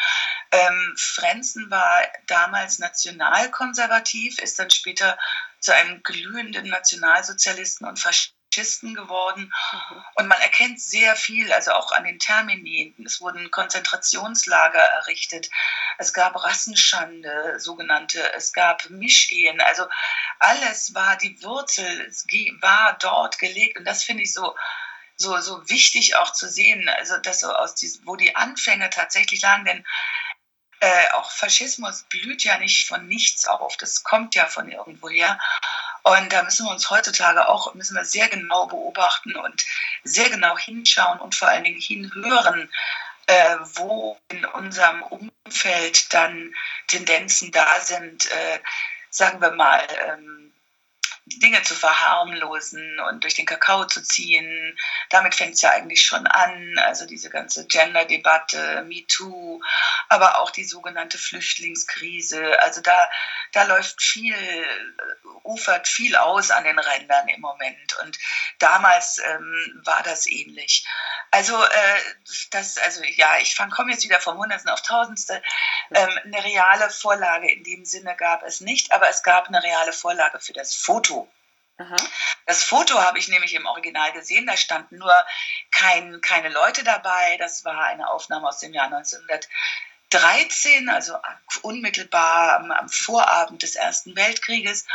Ähm, 0.51 0.95
Frenzen 0.97 1.69
war 1.69 2.01
damals 2.25 2.79
nationalkonservativ, 2.79 4.39
ist 4.39 4.57
dann 4.57 4.71
später 4.71 5.19
zu 5.59 5.75
einem 5.75 6.01
glühenden 6.01 6.69
Nationalsozialisten 6.69 7.87
und 7.87 7.99
Faschisten 7.99 8.95
geworden. 8.95 9.53
Mhm. 9.73 10.03
Und 10.15 10.27
man 10.27 10.41
erkennt 10.41 10.81
sehr 10.81 11.15
viel, 11.15 11.53
also 11.53 11.71
auch 11.73 11.91
an 11.91 12.03
den 12.03 12.17
Termini. 12.17 12.95
Es 13.05 13.21
wurden 13.21 13.51
Konzentrationslager 13.51 14.79
errichtet. 14.79 15.51
Es 15.99 16.13
gab 16.13 16.43
Rassenschande, 16.43 17.59
sogenannte. 17.59 18.33
Es 18.33 18.53
gab 18.53 18.89
Mischehen. 18.89 19.61
Also 19.61 19.85
alles 20.39 20.95
war 20.95 21.15
die 21.17 21.43
Wurzel, 21.43 22.11
war 22.59 22.97
dort 22.99 23.37
gelegt. 23.37 23.77
Und 23.77 23.85
das 23.85 24.03
finde 24.03 24.23
ich 24.23 24.33
so, 24.33 24.55
so, 25.21 25.39
so 25.39 25.69
wichtig 25.69 26.15
auch 26.15 26.33
zu 26.33 26.49
sehen, 26.49 26.89
also 26.89 27.17
dass 27.17 27.41
so 27.41 27.53
aus 27.53 27.75
diesem, 27.75 28.05
wo 28.05 28.15
die 28.15 28.35
Anfänge 28.35 28.89
tatsächlich 28.89 29.41
lagen, 29.41 29.65
denn 29.65 29.85
äh, 30.81 31.11
auch 31.13 31.31
Faschismus 31.31 32.03
blüht 32.09 32.43
ja 32.43 32.57
nicht 32.57 32.87
von 32.87 33.07
nichts 33.07 33.45
auf, 33.47 33.77
das 33.77 34.03
kommt 34.03 34.35
ja 34.35 34.47
von 34.47 34.69
irgendwoher. 34.69 35.39
Und 36.03 36.33
da 36.33 36.41
müssen 36.41 36.65
wir 36.65 36.71
uns 36.71 36.89
heutzutage 36.89 37.47
auch, 37.47 37.73
müssen 37.75 37.95
wir 37.95 38.05
sehr 38.05 38.27
genau 38.27 38.65
beobachten 38.65 39.35
und 39.35 39.63
sehr 40.03 40.29
genau 40.31 40.57
hinschauen 40.57 41.19
und 41.19 41.35
vor 41.35 41.47
allen 41.47 41.63
Dingen 41.63 41.79
hinhören, 41.79 42.71
äh, 43.27 43.57
wo 43.75 44.17
in 44.29 44.43
unserem 44.45 45.03
Umfeld 45.03 46.11
dann 46.11 46.53
Tendenzen 46.87 47.51
da 47.51 47.79
sind, 47.79 48.25
äh, 48.31 48.59
sagen 49.11 49.39
wir 49.41 49.51
mal, 49.51 49.85
ähm, 50.07 50.50
Dinge 51.39 51.61
zu 51.63 51.75
verharmlosen 51.75 52.99
und 53.09 53.23
durch 53.23 53.35
den 53.35 53.45
Kakao 53.45 53.85
zu 53.85 54.01
ziehen. 54.01 54.77
Damit 55.09 55.35
fängt 55.35 55.55
es 55.55 55.61
ja 55.61 55.71
eigentlich 55.71 56.03
schon 56.03 56.27
an. 56.27 56.77
Also 56.79 57.05
diese 57.05 57.29
ganze 57.29 57.65
Gender-Debatte, 57.67 58.83
MeToo, 58.87 59.61
aber 60.09 60.39
auch 60.39 60.51
die 60.51 60.63
sogenannte 60.63 61.17
Flüchtlingskrise. 61.17 62.59
Also 62.61 62.81
da, 62.81 63.09
da 63.51 63.63
läuft 63.63 64.01
viel, 64.01 64.35
ufert 65.43 65.87
viel 65.87 66.15
aus 66.15 66.51
an 66.51 66.63
den 66.63 66.79
Rändern 66.79 67.27
im 67.29 67.41
Moment. 67.41 67.97
Und 68.01 68.17
damals 68.59 69.19
ähm, 69.19 69.81
war 69.85 70.03
das 70.03 70.27
ähnlich. 70.27 70.85
Also 71.31 71.63
äh, 71.63 71.99
das, 72.51 72.77
also 72.77 73.03
ja, 73.03 73.37
ich 73.39 73.57
komme 73.71 73.91
jetzt 73.91 74.03
wieder 74.03 74.19
vom 74.19 74.37
Hundertsten 74.37 74.71
auf 74.71 74.81
Tausendste. 74.81 75.41
Ähm, 75.93 76.09
eine 76.25 76.43
reale 76.43 76.89
Vorlage 76.89 77.49
in 77.49 77.63
dem 77.63 77.85
Sinne 77.85 78.15
gab 78.15 78.43
es 78.43 78.61
nicht, 78.61 78.91
aber 78.91 79.09
es 79.09 79.23
gab 79.23 79.47
eine 79.47 79.63
reale 79.63 79.93
Vorlage 79.93 80.39
für 80.39 80.53
das 80.53 80.75
Foto. 80.75 81.20
Aha. 81.81 81.95
Das 82.45 82.63
Foto 82.63 83.01
habe 83.01 83.17
ich 83.17 83.27
nämlich 83.27 83.55
im 83.55 83.65
Original 83.65 84.11
gesehen, 84.11 84.45
da 84.45 84.55
standen 84.55 84.97
nur 84.97 85.13
kein, 85.71 86.21
keine 86.21 86.49
Leute 86.49 86.83
dabei. 86.83 87.37
Das 87.37 87.65
war 87.65 87.85
eine 87.85 88.09
Aufnahme 88.09 88.47
aus 88.47 88.59
dem 88.59 88.73
Jahr 88.73 88.85
1913, 88.85 90.89
also 90.89 91.17
unmittelbar 91.61 92.59
am, 92.59 92.71
am 92.71 92.89
Vorabend 92.89 93.63
des 93.63 93.75
Ersten 93.75 94.15
Weltkrieges. 94.15 94.85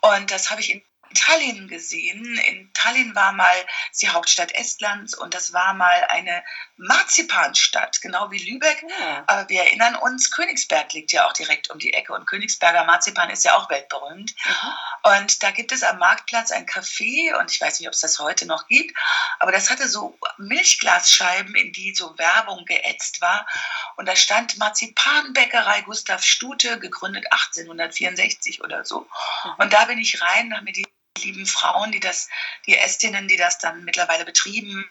Und 0.00 0.30
das 0.30 0.50
habe 0.50 0.60
ich 0.60 0.70
in 0.70 0.82
Tallinn 1.14 1.68
gesehen. 1.68 2.36
In 2.48 2.72
Tallinn 2.74 3.14
war 3.14 3.32
mal 3.32 3.54
die 4.00 4.08
Hauptstadt 4.08 4.54
Estlands 4.54 5.14
und 5.14 5.34
das 5.34 5.52
war 5.52 5.74
mal 5.74 6.06
eine 6.08 6.42
Marzipanstadt, 6.76 8.00
genau 8.00 8.30
wie 8.30 8.38
Lübeck. 8.38 8.84
Ja. 9.00 9.24
Aber 9.26 9.48
wir 9.48 9.62
erinnern 9.62 9.94
uns, 9.96 10.30
Königsberg 10.30 10.92
liegt 10.92 11.12
ja 11.12 11.26
auch 11.26 11.32
direkt 11.32 11.70
um 11.70 11.78
die 11.78 11.92
Ecke 11.92 12.12
und 12.12 12.26
Königsberger 12.26 12.84
Marzipan 12.84 13.30
ist 13.30 13.44
ja 13.44 13.56
auch 13.56 13.70
weltberühmt. 13.70 14.34
Mhm. 14.44 15.12
Und 15.18 15.42
da 15.42 15.50
gibt 15.50 15.72
es 15.72 15.82
am 15.82 15.98
Marktplatz 15.98 16.50
ein 16.50 16.66
Café 16.66 17.38
und 17.38 17.50
ich 17.50 17.60
weiß 17.60 17.78
nicht, 17.78 17.88
ob 17.88 17.94
es 17.94 18.00
das 18.00 18.18
heute 18.18 18.46
noch 18.46 18.66
gibt, 18.66 18.96
aber 19.38 19.52
das 19.52 19.70
hatte 19.70 19.88
so 19.88 20.18
Milchglasscheiben, 20.38 21.54
in 21.54 21.72
die 21.72 21.94
so 21.94 22.18
Werbung 22.18 22.64
geätzt 22.64 23.20
war. 23.20 23.46
Und 23.96 24.06
da 24.06 24.16
stand 24.16 24.58
Marzipanbäckerei 24.58 25.82
Gustav 25.82 26.22
Stute, 26.22 26.78
gegründet 26.78 27.26
1864 27.30 28.62
oder 28.62 28.84
so. 28.84 29.08
Mhm. 29.44 29.50
Und 29.58 29.72
da 29.72 29.84
bin 29.84 29.98
ich 29.98 30.20
rein, 30.20 30.52
habe 30.54 30.64
mir 30.64 30.72
die 30.72 30.86
lieben 31.18 31.46
Frauen, 31.46 31.92
die 31.92 32.00
das, 32.00 32.28
die 32.66 32.76
Ästinnen, 32.76 33.28
die 33.28 33.36
das 33.36 33.58
dann 33.58 33.84
mittlerweile 33.84 34.24
betrieben, 34.24 34.88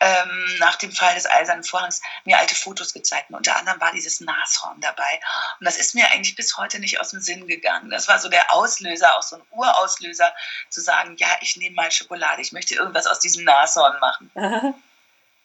ähm, 0.00 0.56
nach 0.58 0.76
dem 0.76 0.92
Fall 0.92 1.14
des 1.14 1.26
Eisernen 1.26 1.64
Vorhangs, 1.64 2.02
mir 2.24 2.38
alte 2.38 2.54
Fotos 2.54 2.92
gezeigt. 2.92 3.30
Und 3.30 3.36
unter 3.36 3.56
anderem 3.56 3.80
war 3.80 3.92
dieses 3.92 4.20
Nashorn 4.20 4.80
dabei. 4.80 5.20
Und 5.60 5.66
das 5.66 5.76
ist 5.76 5.94
mir 5.94 6.10
eigentlich 6.10 6.36
bis 6.36 6.56
heute 6.56 6.78
nicht 6.80 7.00
aus 7.00 7.10
dem 7.10 7.20
Sinn 7.20 7.46
gegangen. 7.46 7.90
Das 7.90 8.08
war 8.08 8.18
so 8.18 8.28
der 8.28 8.52
Auslöser, 8.52 9.16
auch 9.16 9.22
so 9.22 9.36
ein 9.36 9.42
Urauslöser, 9.50 10.32
zu 10.70 10.80
sagen, 10.80 11.16
ja, 11.18 11.28
ich 11.40 11.56
nehme 11.56 11.76
mal 11.76 11.90
Schokolade, 11.90 12.42
ich 12.42 12.52
möchte 12.52 12.74
irgendwas 12.74 13.06
aus 13.06 13.20
diesem 13.20 13.44
Nashorn 13.44 13.98
machen. 14.00 14.74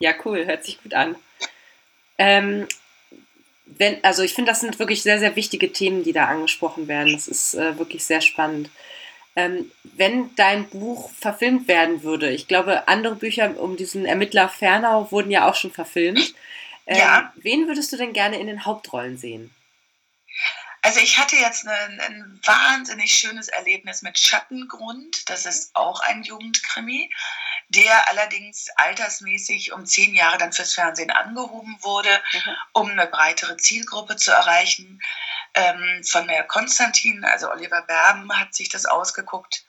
Ja, 0.01 0.13
cool, 0.23 0.45
hört 0.45 0.63
sich 0.63 0.81
gut 0.81 0.93
an. 0.93 1.17
Ähm, 2.17 2.69
wenn, 3.65 4.01
also 4.01 4.23
ich 4.23 4.33
finde, 4.33 4.49
das 4.49 4.61
sind 4.61 4.79
wirklich 4.79 5.03
sehr, 5.03 5.19
sehr 5.19 5.35
wichtige 5.35 5.73
Themen, 5.73 6.03
die 6.03 6.13
da 6.13 6.23
angesprochen 6.23 6.87
werden. 6.87 7.11
Das 7.11 7.27
ist 7.27 7.53
äh, 7.55 7.77
wirklich 7.77 8.05
sehr 8.05 8.21
spannend 8.21 8.69
ähm, 9.35 9.71
wenn 9.83 10.35
dein 10.35 10.69
Buch 10.69 11.11
verfilmt 11.11 11.67
werden 11.67 12.03
würde, 12.03 12.29
ich 12.31 12.47
glaube, 12.47 12.87
andere 12.87 13.15
Bücher 13.15 13.59
um 13.59 13.77
diesen 13.77 14.05
Ermittler 14.05 14.49
Fernau 14.49 15.11
wurden 15.11 15.31
ja 15.31 15.49
auch 15.49 15.55
schon 15.55 15.71
verfilmt. 15.71 16.33
Ähm, 16.85 16.97
ja. 16.97 17.33
Wen 17.35 17.67
würdest 17.67 17.91
du 17.91 17.97
denn 17.97 18.13
gerne 18.13 18.39
in 18.39 18.47
den 18.47 18.65
Hauptrollen 18.65 19.17
sehen? 19.17 19.53
Also 20.81 21.01
ich 21.01 21.19
hatte 21.19 21.35
jetzt 21.35 21.67
ein, 21.67 21.99
ein, 21.99 22.39
wahnsinnig 22.43 23.13
schönes 23.13 23.49
Erlebnis 23.49 24.01
mit 24.01 24.17
Schattengrund. 24.17 25.29
Das 25.29 25.45
ist 25.45 25.75
auch 25.75 25.99
ein 26.01 26.23
Jugendkrimi, 26.23 27.11
der 27.69 28.09
allerdings 28.09 28.67
altersmäßig 28.75 29.71
um 29.73 29.85
zehn 29.85 30.15
Jahre 30.15 30.37
dann 30.37 30.51
fürs 30.51 30.73
Fernsehen 30.73 31.11
angehoben 31.11 31.77
wurde, 31.81 32.09
mhm. 32.33 32.55
um 32.73 32.89
eine 32.89 33.07
breitere 33.07 33.57
Zielgruppe 33.57 34.15
zu 34.15 34.31
erreichen 34.31 35.01
ähm, 35.53 36.03
von 36.03 36.27
der 36.27 36.43
Konstantin, 36.43 37.23
also 37.23 37.49
Oliver 37.49 37.83
Berben, 37.83 38.37
hat 38.37 38.53
sich 38.53 38.69
das 38.69 38.85
ausgeguckt. 38.85 39.65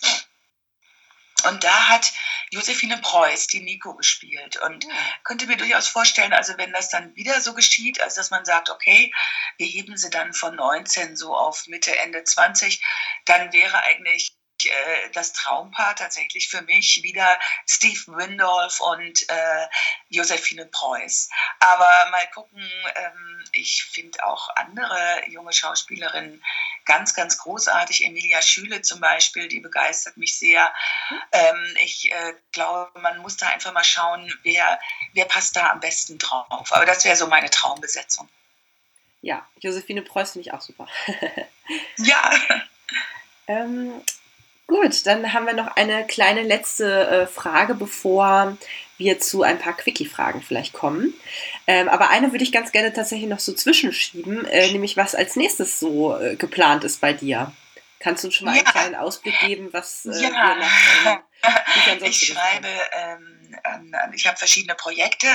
Und 1.48 1.64
da 1.64 1.88
hat 1.88 2.12
Josephine 2.50 2.98
Preuß 2.98 3.46
die 3.46 3.60
Nico 3.60 3.94
gespielt 3.94 4.56
und 4.58 4.84
ja. 4.84 4.90
könnte 5.24 5.46
mir 5.46 5.56
durchaus 5.56 5.86
vorstellen, 5.86 6.32
also 6.32 6.58
wenn 6.58 6.72
das 6.72 6.90
dann 6.90 7.14
wieder 7.16 7.40
so 7.40 7.54
geschieht, 7.54 8.00
als 8.02 8.14
dass 8.14 8.30
man 8.30 8.44
sagt, 8.44 8.70
okay, 8.70 9.12
wir 9.56 9.66
heben 9.66 9.96
sie 9.96 10.10
dann 10.10 10.34
von 10.34 10.56
19 10.56 11.16
so 11.16 11.34
auf 11.34 11.66
Mitte, 11.68 11.96
Ende 11.98 12.24
20, 12.24 12.82
dann 13.24 13.52
wäre 13.52 13.82
eigentlich 13.84 14.29
äh, 14.66 15.10
das 15.12 15.32
Traumpaar 15.32 15.96
tatsächlich 15.96 16.48
für 16.48 16.62
mich 16.62 17.02
wieder 17.02 17.28
Steve 17.66 18.00
Windolf 18.16 18.80
und 18.80 19.28
äh, 19.28 19.66
Josephine 20.08 20.66
Preuß. 20.66 21.28
Aber 21.60 22.10
mal 22.10 22.26
gucken, 22.34 22.62
ähm, 22.94 23.44
ich 23.52 23.84
finde 23.84 24.24
auch 24.24 24.48
andere 24.56 25.22
junge 25.28 25.52
Schauspielerinnen 25.52 26.42
ganz, 26.84 27.14
ganz 27.14 27.38
großartig. 27.38 28.04
Emilia 28.04 28.42
Schüle 28.42 28.82
zum 28.82 29.00
Beispiel, 29.00 29.48
die 29.48 29.60
begeistert 29.60 30.16
mich 30.16 30.38
sehr. 30.38 30.72
Ähm, 31.32 31.76
ich 31.82 32.10
äh, 32.10 32.34
glaube, 32.52 32.98
man 33.00 33.18
muss 33.18 33.36
da 33.36 33.48
einfach 33.48 33.72
mal 33.72 33.84
schauen, 33.84 34.32
wer, 34.42 34.80
wer 35.12 35.24
passt 35.24 35.56
da 35.56 35.70
am 35.70 35.80
besten 35.80 36.18
drauf. 36.18 36.72
Aber 36.72 36.86
das 36.86 37.04
wäre 37.04 37.16
so 37.16 37.26
meine 37.26 37.50
Traumbesetzung. 37.50 38.28
Ja, 39.22 39.46
Josephine 39.60 40.02
Preuß 40.02 40.32
finde 40.32 40.48
ich 40.48 40.54
auch 40.54 40.62
super. 40.62 40.88
ja. 41.98 42.32
Ähm, 43.46 44.02
Gut, 44.70 45.04
dann 45.04 45.32
haben 45.32 45.46
wir 45.46 45.52
noch 45.52 45.66
eine 45.66 46.06
kleine 46.06 46.42
letzte 46.42 47.06
äh, 47.08 47.26
Frage, 47.26 47.74
bevor 47.74 48.56
wir 48.98 49.18
zu 49.18 49.42
ein 49.42 49.58
paar 49.58 49.76
Quickie-Fragen 49.76 50.42
vielleicht 50.42 50.72
kommen. 50.72 51.12
Ähm, 51.66 51.88
aber 51.88 52.10
eine 52.10 52.30
würde 52.30 52.44
ich 52.44 52.52
ganz 52.52 52.70
gerne 52.70 52.92
tatsächlich 52.92 53.28
noch 53.28 53.40
so 53.40 53.52
zwischenschieben, 53.52 54.44
äh, 54.44 54.70
nämlich 54.70 54.96
was 54.96 55.16
als 55.16 55.34
nächstes 55.34 55.80
so 55.80 56.16
äh, 56.16 56.36
geplant 56.36 56.84
ist 56.84 57.00
bei 57.00 57.12
dir. 57.12 57.52
Kannst 57.98 58.22
du 58.22 58.28
uns 58.28 58.36
schon 58.36 58.44
mal 58.44 58.54
ja. 58.54 58.62
einen 58.62 58.70
kleinen 58.70 58.94
Ausblick 58.94 59.36
geben, 59.40 59.70
was 59.72 60.06
äh, 60.06 60.22
ja. 60.22 60.30
wir 60.30 60.54
nach, 60.54 61.20
Ich 62.04 62.28
schreibe, 62.28 62.68
ähm, 62.92 63.56
ich 64.14 64.28
habe 64.28 64.36
verschiedene 64.36 64.76
Projekte. 64.76 65.26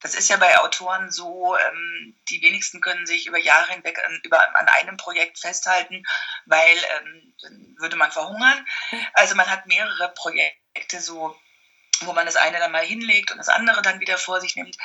Das 0.00 0.14
ist 0.14 0.30
ja 0.30 0.36
bei 0.36 0.58
Autoren 0.58 1.10
so, 1.10 1.56
ähm, 1.56 2.18
die 2.28 2.42
wenigsten 2.42 2.80
können 2.80 3.06
sich 3.06 3.26
über 3.26 3.38
Jahre 3.38 3.72
hinweg 3.72 3.98
an, 4.04 4.20
über, 4.24 4.40
an 4.56 4.68
einem 4.68 4.96
Projekt 4.96 5.38
festhalten, 5.38 6.02
weil 6.46 6.76
ähm, 6.98 7.34
dann 7.42 7.76
würde 7.78 7.96
man 7.96 8.10
verhungern. 8.10 8.66
Also 9.12 9.34
man 9.34 9.48
hat 9.48 9.66
mehrere 9.66 10.12
Projekte 10.14 11.00
so, 11.00 11.36
wo 12.00 12.12
man 12.12 12.26
das 12.26 12.36
eine 12.36 12.58
dann 12.58 12.72
mal 12.72 12.84
hinlegt 12.84 13.30
und 13.30 13.38
das 13.38 13.48
andere 13.48 13.82
dann 13.82 14.00
wieder 14.00 14.16
vor 14.16 14.40
sich 14.40 14.56
nimmt. 14.56 14.76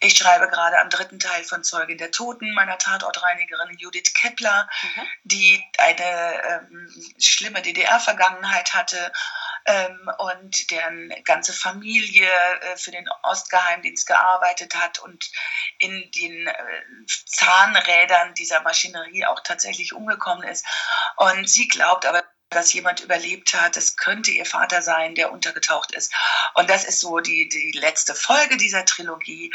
Ich 0.00 0.16
schreibe 0.16 0.48
gerade 0.48 0.80
am 0.80 0.90
dritten 0.90 1.18
Teil 1.18 1.44
von 1.44 1.62
Zeugin 1.62 1.98
der 1.98 2.10
Toten 2.10 2.52
meiner 2.54 2.78
Tatortreinigerin 2.78 3.76
Judith 3.78 4.14
Kepler, 4.14 4.68
mhm. 4.82 5.02
die 5.24 5.64
eine 5.78 6.42
ähm, 6.44 7.14
schlimme 7.20 7.62
DDR-Vergangenheit 7.62 8.74
hatte 8.74 9.12
ähm, 9.66 10.10
und 10.18 10.70
deren 10.70 11.12
ganze 11.24 11.52
Familie 11.52 12.28
äh, 12.28 12.76
für 12.76 12.90
den 12.90 13.08
Ostgeheimdienst 13.22 14.06
gearbeitet 14.06 14.74
hat 14.74 14.98
und 14.98 15.30
in 15.78 16.10
den 16.12 16.46
äh, 16.46 16.54
Zahnrädern 17.26 18.34
dieser 18.34 18.60
Maschinerie 18.62 19.26
auch 19.26 19.40
tatsächlich 19.40 19.92
umgekommen 19.92 20.48
ist. 20.48 20.66
Und 21.16 21.48
sie 21.48 21.68
glaubt 21.68 22.06
aber, 22.06 22.24
dass 22.52 22.72
jemand 22.72 23.00
überlebt 23.00 23.54
hat. 23.54 23.76
Es 23.76 23.96
könnte 23.96 24.30
ihr 24.30 24.46
Vater 24.46 24.82
sein, 24.82 25.14
der 25.14 25.32
untergetaucht 25.32 25.92
ist. 25.92 26.12
Und 26.54 26.70
das 26.70 26.84
ist 26.84 27.00
so 27.00 27.20
die, 27.20 27.48
die 27.48 27.72
letzte 27.72 28.14
Folge 28.14 28.56
dieser 28.56 28.84
Trilogie, 28.84 29.52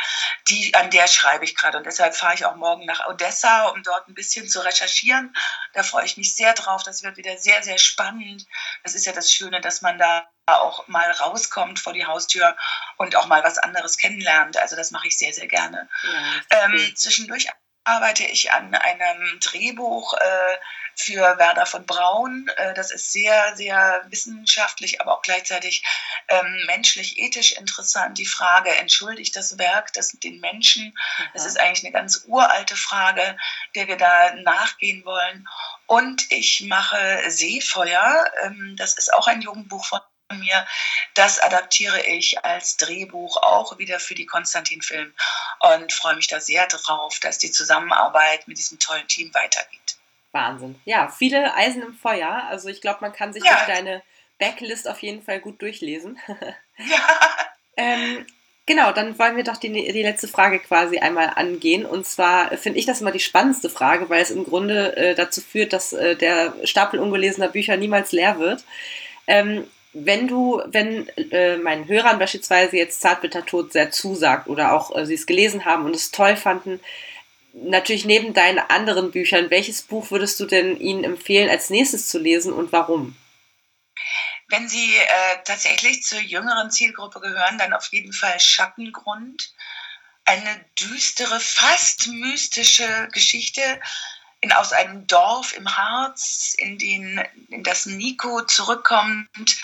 die, 0.48 0.74
an 0.76 0.90
der 0.90 1.08
schreibe 1.08 1.46
ich 1.46 1.56
gerade. 1.56 1.78
Und 1.78 1.86
deshalb 1.86 2.16
fahre 2.16 2.34
ich 2.34 2.46
auch 2.46 2.56
morgen 2.56 2.86
nach 2.86 3.08
Odessa, 3.08 3.68
um 3.68 3.84
dort 3.84 4.08
ein 4.08 4.14
bisschen 4.14 4.48
zu 4.50 4.60
recherchieren. 4.60 5.36
Da 5.74 5.84
freue 5.84 6.06
ich 6.06 6.18
mich 6.18 6.36
sehr 6.36 6.54
drauf. 6.54 6.84
Das 6.84 7.04
wird 7.04 7.18
wieder 7.18 7.38
sehr, 7.38 7.64
sehr 7.64 7.78
spannend. 7.78 8.46
Das 8.84 8.96
ist 8.96 9.06
ja 9.06 9.14
das 9.14 9.32
Schöne, 9.32 9.62
dass 9.62 9.82
man 9.82 9.98
da 9.98 10.28
auch 10.48 10.88
mal 10.88 11.12
rauskommt 11.12 11.80
vor 11.80 11.94
die 11.94 12.06
Haustür 12.06 12.56
und 12.98 13.16
auch 13.16 13.28
mal 13.28 13.44
was 13.44 13.58
anderes 13.58 13.98
kennenlernt. 13.98 14.58
Also 14.58 14.76
das 14.76 14.92
mache 14.92 15.08
ich 15.08 15.18
sehr, 15.18 15.34
sehr 15.34 15.48
gerne. 15.48 15.90
Ja, 16.52 16.66
ähm, 16.66 16.94
zwischendurch 16.96 17.50
arbeite 17.88 18.26
ich 18.26 18.52
an 18.52 18.76
einem 18.76 19.40
Drehbuch 19.40 20.14
äh, 20.14 20.58
für 20.96 21.38
Werder 21.38 21.66
von 21.66 21.86
Braun. 21.86 22.50
Äh, 22.58 22.74
das 22.74 22.92
ist 22.92 23.14
sehr, 23.14 23.56
sehr 23.56 24.06
wissenschaftlich, 24.10 25.00
aber 25.00 25.14
auch 25.14 25.22
gleichzeitig 25.22 25.84
ähm, 26.28 26.64
menschlich, 26.66 27.18
ethisch 27.18 27.54
interessant. 27.54 28.18
Die 28.18 28.26
Frage, 28.26 28.76
entschuldigt 28.76 29.36
das 29.36 29.58
Werk 29.58 29.94
das 29.94 30.10
den 30.10 30.40
Menschen? 30.42 30.94
Das 31.34 31.46
ist 31.46 31.60
eigentlich 31.60 31.86
eine 31.86 31.94
ganz 31.94 32.26
uralte 32.28 32.76
Frage, 32.76 33.38
der 33.76 33.88
wir 33.88 33.98
da 33.98 34.34
nachgehen 34.36 35.06
wollen. 35.06 35.48
Und 35.86 36.30
ich 36.30 36.66
mache 36.68 37.24
Seefeuer. 37.28 38.26
Ähm, 38.44 38.76
das 38.78 38.94
ist 38.96 39.14
auch 39.14 39.28
ein 39.28 39.42
Jugendbuch 39.42 39.86
von 39.86 40.02
mir. 40.36 40.66
Das 41.14 41.40
adaptiere 41.40 42.02
ich 42.06 42.44
als 42.44 42.78
Drehbuch 42.78 43.38
auch 43.38 43.78
wieder 43.78 44.00
für 44.00 44.16
die 44.16 44.26
Konstantin-Film 44.26 45.14
und 45.60 45.94
freue 45.94 46.16
mich 46.16 46.28
da 46.28 46.40
sehr 46.40 46.68
drauf, 46.68 47.20
dass 47.20 47.38
die 47.38 47.52
Zusammenarbeit 47.52 48.48
mit 48.48 48.58
diesem 48.58 48.80
tollen 48.80 49.08
Team 49.08 49.34
weitergeht. 49.34 49.98
Wahnsinn. 50.32 50.80
Ja, 50.86 51.10
viele 51.10 51.56
Eisen 51.56 51.82
im 51.82 51.94
Feuer. 51.94 52.44
Also 52.50 52.70
ich 52.70 52.82
glaube, 52.82 53.00
man 53.02 53.14
kann 53.14 53.34
sich 53.34 53.44
ja. 53.44 53.66
deine 53.66 54.04
Backlist 54.40 54.88
auf 54.88 55.02
jeden 55.02 55.24
Fall 55.24 55.40
gut 55.40 55.62
durchlesen. 55.62 56.20
ja. 56.78 57.00
ähm, 57.78 58.26
genau, 58.66 58.92
dann 58.92 59.18
wollen 59.18 59.36
wir 59.36 59.44
doch 59.44 59.58
die, 59.58 59.72
die 59.72 60.04
letzte 60.04 60.28
Frage 60.28 60.60
quasi 60.60 61.00
einmal 61.00 61.32
angehen. 61.36 61.86
Und 61.86 62.06
zwar 62.06 62.56
finde 62.58 62.78
ich 62.78 62.86
das 62.86 63.02
immer 63.02 63.12
die 63.12 63.20
spannendste 63.20 63.70
Frage, 63.70 64.10
weil 64.10 64.22
es 64.22 64.32
im 64.32 64.44
Grunde 64.44 64.96
äh, 64.96 65.16
dazu 65.16 65.42
führt, 65.42 65.74
dass 65.74 65.94
äh, 65.94 66.16
der 66.16 66.54
Stapel 66.66 67.00
ungelesener 67.00 67.48
Bücher 67.48 67.78
niemals 67.78 68.12
leer 68.12 68.38
wird. 68.38 68.64
Ähm, 69.26 69.68
wenn 70.06 70.28
du, 70.28 70.62
wenn 70.68 71.08
äh, 71.32 71.58
meinen 71.58 71.88
Hörern 71.88 72.20
beispielsweise 72.20 72.78
jetzt 72.78 73.02
Zartbitter 73.02 73.46
Tod 73.46 73.74
sehr 73.74 73.92
zusagt 73.92 74.48
oder 74.48 74.74
auch 74.74 74.96
äh, 74.96 75.06
sie 75.06 75.16
es 75.16 75.26
gelesen 75.26 75.66
haben 75.66 75.86
und 75.86 75.96
es 75.96 76.12
toll 76.12 76.36
fanden, 76.36 76.80
natürlich 77.54 78.06
neben 78.06 78.34
deinen 78.34 78.60
anderen 78.60 79.12
Büchern, 79.12 79.50
welches 79.50 79.82
Buch 79.82 80.12
würdest 80.12 80.40
du 80.40 80.46
denn 80.46 80.80
ihnen 80.80 81.04
empfehlen, 81.04 81.50
als 81.50 81.70
nächstes 81.70 82.10
zu 82.10 82.20
lesen 82.20 82.54
und 82.54 82.72
warum? 82.72 83.16
Wenn 84.50 84.70
sie 84.70 84.96
äh, 84.96 85.38
tatsächlich 85.44 86.04
zur 86.04 86.20
jüngeren 86.20 86.72
Zielgruppe 86.72 87.20
gehören, 87.20 87.58
dann 87.58 87.74
auf 87.74 87.88
jeden 87.92 88.14
Fall 88.14 88.40
Schattengrund. 88.40 89.54
Eine 90.26 90.66
düstere, 90.80 91.40
fast 91.40 92.08
mystische 92.08 93.08
Geschichte 93.14 93.62
in, 94.42 94.52
aus 94.52 94.74
einem 94.74 95.08
Dorf 95.08 95.56
im 95.56 95.78
Harz, 95.78 96.54
in, 96.58 96.78
den, 96.78 97.24
in 97.50 97.64
das 97.64 97.86
Nico 97.86 98.42
zurückkommt. 98.44 99.58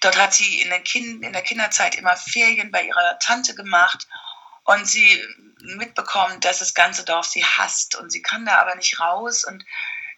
Dort 0.00 0.16
hat 0.16 0.34
sie 0.34 0.60
in, 0.60 0.84
kind, 0.84 1.24
in 1.24 1.32
der 1.32 1.42
Kinderzeit 1.42 1.96
immer 1.96 2.16
Ferien 2.16 2.70
bei 2.70 2.82
ihrer 2.82 3.18
Tante 3.18 3.54
gemacht 3.54 4.06
und 4.64 4.86
sie 4.86 5.22
mitbekommt, 5.60 6.44
dass 6.44 6.60
das 6.60 6.74
ganze 6.74 7.04
Dorf 7.04 7.26
sie 7.26 7.44
hasst 7.44 7.96
und 7.96 8.10
sie 8.10 8.22
kann 8.22 8.46
da 8.46 8.58
aber 8.58 8.74
nicht 8.76 9.00
raus 9.00 9.44
und 9.44 9.64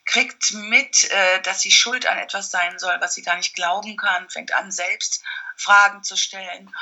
kriegt 0.05 0.53
mit, 0.53 1.11
äh, 1.11 1.41
dass 1.43 1.61
sie 1.61 1.71
schuld 1.71 2.07
an 2.07 2.19
etwas 2.19 2.51
sein 2.51 2.79
soll, 2.79 2.97
was 3.01 3.15
sie 3.15 3.23
gar 3.23 3.37
nicht 3.37 3.55
glauben 3.55 3.97
kann, 3.97 4.29
fängt 4.29 4.53
an, 4.53 4.73
selbst 4.73 5.23
Fragen 5.57 6.03
zu 6.03 6.17
stellen. 6.17 6.75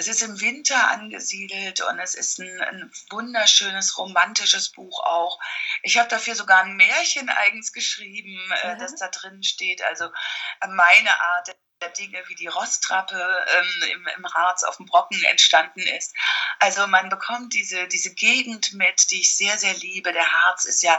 Es 0.00 0.08
ist 0.08 0.22
im 0.22 0.40
Winter 0.40 0.88
angesiedelt 0.92 1.82
und 1.82 1.98
es 1.98 2.14
ist 2.14 2.38
ein, 2.38 2.62
ein 2.62 2.90
wunderschönes, 3.10 3.98
romantisches 3.98 4.70
Buch 4.70 4.98
auch. 5.04 5.38
Ich 5.82 5.98
habe 5.98 6.08
dafür 6.08 6.34
sogar 6.34 6.62
ein 6.62 6.74
Märchen 6.74 7.28
eigens 7.28 7.70
geschrieben, 7.74 8.40
äh, 8.62 8.74
mhm. 8.74 8.78
das 8.78 8.94
da 8.94 9.08
drin 9.08 9.42
steht. 9.42 9.82
Also 9.84 10.06
äh, 10.06 10.68
meine 10.68 11.20
Art 11.20 11.48
der 11.82 11.90
Dinge, 11.90 12.22
wie 12.28 12.34
die 12.34 12.46
Rosttrappe 12.46 13.46
ähm, 13.54 13.90
im, 13.92 14.08
im 14.16 14.34
Harz 14.34 14.62
auf 14.62 14.78
dem 14.78 14.86
Brocken 14.86 15.22
entstanden 15.24 15.80
ist. 15.80 16.14
Also 16.60 16.86
man 16.86 17.10
bekommt 17.10 17.52
diese, 17.52 17.86
diese 17.88 18.14
Gegend 18.14 18.72
mit, 18.72 19.10
die 19.10 19.20
ich 19.20 19.36
sehr, 19.36 19.58
sehr 19.58 19.74
liebe. 19.74 20.14
Der 20.14 20.32
Harz 20.32 20.64
ist 20.64 20.82
ja 20.82 20.98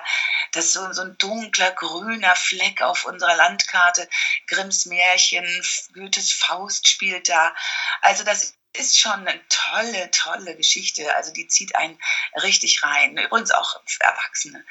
das 0.52 0.66
ist 0.66 0.74
so, 0.74 0.92
so 0.92 1.02
ein 1.02 1.18
dunkler, 1.18 1.72
grüner 1.72 2.36
Fleck 2.36 2.84
auf 2.84 3.06
unserer 3.06 3.36
Landkarte. 3.36 4.08
Grimms 4.48 4.86
Märchen, 4.86 5.46
Goethes 5.94 6.32
Faust 6.32 6.88
spielt 6.88 7.30
da. 7.30 7.56
Also 8.02 8.24
das 8.24 8.58
ist 8.74 8.98
schon 8.98 9.28
eine 9.28 9.40
tolle, 9.50 10.10
tolle 10.12 10.56
Geschichte. 10.56 11.14
Also 11.16 11.34
die 11.34 11.48
zieht 11.48 11.76
einen 11.76 12.00
richtig 12.42 12.84
rein. 12.84 13.18
Übrigens 13.18 13.52
auch 13.52 13.82
für 13.86 14.04
Erwachsene. 14.04 14.66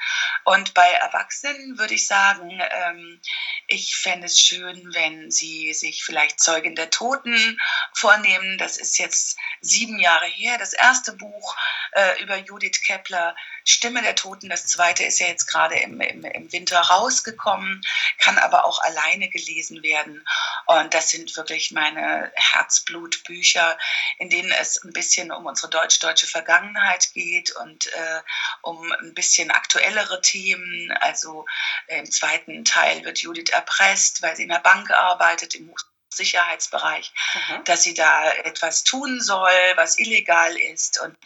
Und 0.44 0.74
bei 0.74 0.90
Erwachsenen 0.90 1.78
würde 1.78 1.94
ich 1.94 2.06
sagen, 2.06 2.50
ähm, 2.50 3.20
ich 3.66 3.96
fände 3.96 4.26
es 4.26 4.38
schön, 4.38 4.94
wenn 4.94 5.30
sie 5.30 5.74
sich 5.74 6.02
vielleicht 6.02 6.40
Zeugin 6.40 6.74
der 6.74 6.90
Toten 6.90 7.58
vornehmen. 7.92 8.56
Das 8.58 8.78
ist 8.78 8.98
jetzt 8.98 9.36
sieben 9.60 9.98
Jahre 9.98 10.26
her. 10.26 10.56
Das 10.58 10.72
erste 10.72 11.12
Buch 11.12 11.56
äh, 11.92 12.22
über 12.22 12.36
Judith 12.36 12.82
Kepler, 12.86 13.36
Stimme 13.70 14.02
der 14.02 14.14
Toten. 14.14 14.48
Das 14.48 14.66
zweite 14.66 15.04
ist 15.04 15.20
ja 15.20 15.26
jetzt 15.26 15.46
gerade 15.46 15.76
im, 15.76 16.00
im, 16.00 16.24
im 16.24 16.52
Winter 16.52 16.78
rausgekommen, 16.78 17.82
kann 18.18 18.38
aber 18.38 18.64
auch 18.64 18.80
alleine 18.82 19.28
gelesen 19.28 19.82
werden. 19.82 20.24
Und 20.66 20.94
das 20.94 21.10
sind 21.10 21.36
wirklich 21.36 21.70
meine 21.70 22.32
Herzblutbücher 22.34 23.78
in 24.18 24.28
denen 24.28 24.52
es 24.52 24.82
ein 24.84 24.92
bisschen 24.92 25.32
um 25.32 25.46
unsere 25.46 25.70
deutsch-deutsche 25.70 26.26
Vergangenheit 26.26 27.12
geht 27.14 27.50
und 27.56 27.86
äh, 27.86 28.20
um 28.62 28.92
ein 28.92 29.14
bisschen 29.14 29.50
aktuellere 29.50 30.20
Themen. 30.20 30.92
Also 31.00 31.46
im 31.88 32.10
zweiten 32.10 32.64
Teil 32.64 33.04
wird 33.04 33.20
Judith 33.20 33.50
erpresst, 33.50 34.22
weil 34.22 34.36
sie 34.36 34.42
in 34.42 34.50
der 34.50 34.58
Bank 34.58 34.90
arbeitet, 34.90 35.54
im 35.54 35.74
Sicherheitsbereich, 36.12 37.12
mhm. 37.34 37.64
dass 37.64 37.82
sie 37.82 37.94
da 37.94 38.32
etwas 38.32 38.84
tun 38.84 39.20
soll, 39.20 39.50
was 39.76 39.98
illegal 39.98 40.56
ist 40.56 41.00
und 41.00 41.16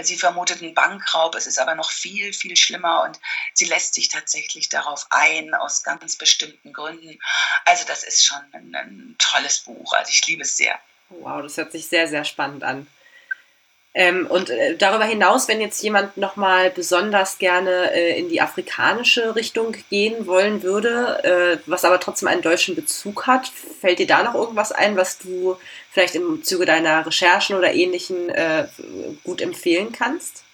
sie 0.00 0.16
vermutet 0.16 0.62
einen 0.62 0.74
Bankraub. 0.74 1.34
Es 1.34 1.46
ist 1.46 1.58
aber 1.58 1.74
noch 1.74 1.90
viel, 1.90 2.32
viel 2.32 2.56
schlimmer 2.56 3.02
und 3.04 3.18
sie 3.54 3.64
lässt 3.64 3.94
sich 3.94 4.08
tatsächlich 4.08 4.68
darauf 4.68 5.06
ein 5.10 5.54
aus 5.54 5.82
ganz 5.82 6.16
bestimmten 6.16 6.72
Gründen. 6.72 7.18
Also 7.64 7.84
das 7.86 8.04
ist 8.04 8.24
schon 8.24 8.40
ein, 8.52 8.74
ein 8.74 9.16
tolles 9.18 9.60
Buch. 9.60 9.92
Also 9.94 10.10
ich 10.10 10.26
liebe 10.26 10.42
es 10.42 10.56
sehr. 10.56 10.78
Wow, 11.08 11.42
das 11.42 11.56
hört 11.56 11.72
sich 11.72 11.88
sehr, 11.88 12.06
sehr 12.06 12.24
spannend 12.24 12.64
an. 12.64 12.86
Ähm, 13.94 14.26
und 14.26 14.50
äh, 14.50 14.76
darüber 14.76 15.04
hinaus, 15.04 15.48
wenn 15.48 15.60
jetzt 15.60 15.82
jemand 15.82 16.16
nochmal 16.16 16.70
besonders 16.70 17.38
gerne 17.38 17.92
äh, 17.92 18.18
in 18.18 18.28
die 18.28 18.40
afrikanische 18.40 19.34
Richtung 19.34 19.74
gehen 19.90 20.26
wollen 20.26 20.62
würde, 20.62 21.24
äh, 21.24 21.58
was 21.66 21.84
aber 21.84 21.98
trotzdem 21.98 22.28
einen 22.28 22.42
deutschen 22.42 22.74
Bezug 22.74 23.26
hat, 23.26 23.48
fällt 23.80 23.98
dir 23.98 24.06
da 24.06 24.22
noch 24.22 24.34
irgendwas 24.34 24.72
ein, 24.72 24.96
was 24.96 25.18
du 25.18 25.56
vielleicht 25.90 26.14
im 26.14 26.44
Zuge 26.44 26.66
deiner 26.66 27.06
Recherchen 27.06 27.56
oder 27.56 27.72
ähnlichen 27.72 28.28
äh, 28.28 28.68
gut 29.24 29.40
empfehlen 29.40 29.90
kannst? 29.90 30.44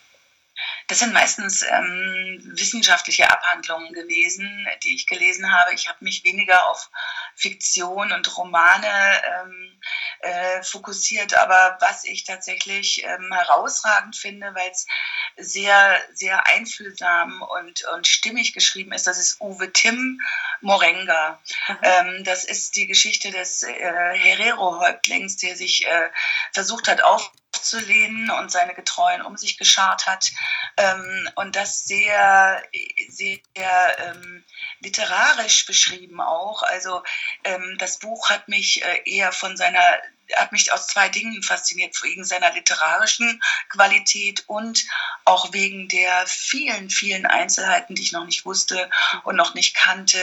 Das 0.87 0.99
sind 0.99 1.13
meistens 1.13 1.63
ähm, 1.63 2.43
wissenschaftliche 2.57 3.31
Abhandlungen 3.31 3.93
gewesen, 3.93 4.67
die 4.83 4.95
ich 4.95 5.07
gelesen 5.07 5.51
habe. 5.51 5.73
Ich 5.75 5.89
habe 5.89 6.05
mich 6.05 6.25
weniger 6.25 6.69
auf 6.69 6.91
Fiktion 7.37 8.13
und 8.13 8.37
Romane 8.37 9.23
ähm, 9.41 9.81
äh, 10.21 10.63
fokussiert, 10.63 11.35
aber 11.35 11.79
was 11.81 12.05
ich 12.05 12.25
tatsächlich 12.25 13.05
ähm, 13.05 13.33
herausragend 13.33 14.17
finde, 14.17 14.55
weil 14.55 14.71
es 14.71 14.87
sehr, 15.37 16.01
sehr 16.13 16.47
einfühlsam 16.47 17.43
und, 17.43 17.85
und 17.95 18.07
stimmig 18.07 18.53
geschrieben 18.53 18.93
ist, 18.93 19.07
das 19.07 19.19
ist 19.19 19.41
Uwe 19.41 19.73
Tim 19.73 20.21
Morenga. 20.61 21.41
Mhm. 21.69 21.79
Ähm, 21.83 22.25
das 22.25 22.45
ist 22.45 22.77
die 22.77 22.87
Geschichte 22.87 23.31
des 23.31 23.63
äh, 23.63 23.73
Herero-Häuptlings, 23.73 25.37
der 25.39 25.57
sich 25.57 25.87
äh, 25.87 26.11
versucht 26.53 26.89
hat, 26.89 27.03
auf 27.03 27.31
abzulehnen 27.65 28.31
und 28.31 28.51
seine 28.51 28.75
Getreuen 28.75 29.23
um 29.23 29.37
sich 29.37 29.57
geschart 29.57 30.07
hat 30.07 30.31
ähm, 30.77 31.29
und 31.37 31.57
das 31.57 31.87
sehr, 31.87 32.63
sehr 33.09 33.39
ähm, 33.99 34.45
literarisch 34.81 35.65
beschrieben 35.65 36.21
auch. 36.21 36.63
Also 36.63 37.03
ähm, 37.45 37.77
das 37.79 37.99
Buch 37.99 38.29
hat 38.29 38.49
mich 38.49 38.85
äh, 38.85 39.03
eher 39.07 39.33
von 39.33 39.57
seiner 39.57 39.81
hat 40.37 40.53
mich 40.53 40.73
aus 40.73 40.87
zwei 40.87 41.11
Dingen 41.11 41.43
fasziniert, 41.43 42.03
wegen 42.03 42.25
seiner 42.25 42.51
literarischen 42.55 43.43
Qualität 43.69 44.43
und 44.47 44.87
auch 45.27 45.53
wegen 45.53 45.87
der 45.89 46.27
vielen, 46.27 46.89
vielen 46.89 47.27
Einzelheiten, 47.27 47.95
die 47.95 48.01
ich 48.01 48.13
noch 48.13 48.25
nicht 48.25 48.47
wusste 48.47 48.89
und 49.25 49.37
noch 49.37 49.53
nicht 49.53 49.77
kannte, 49.77 50.19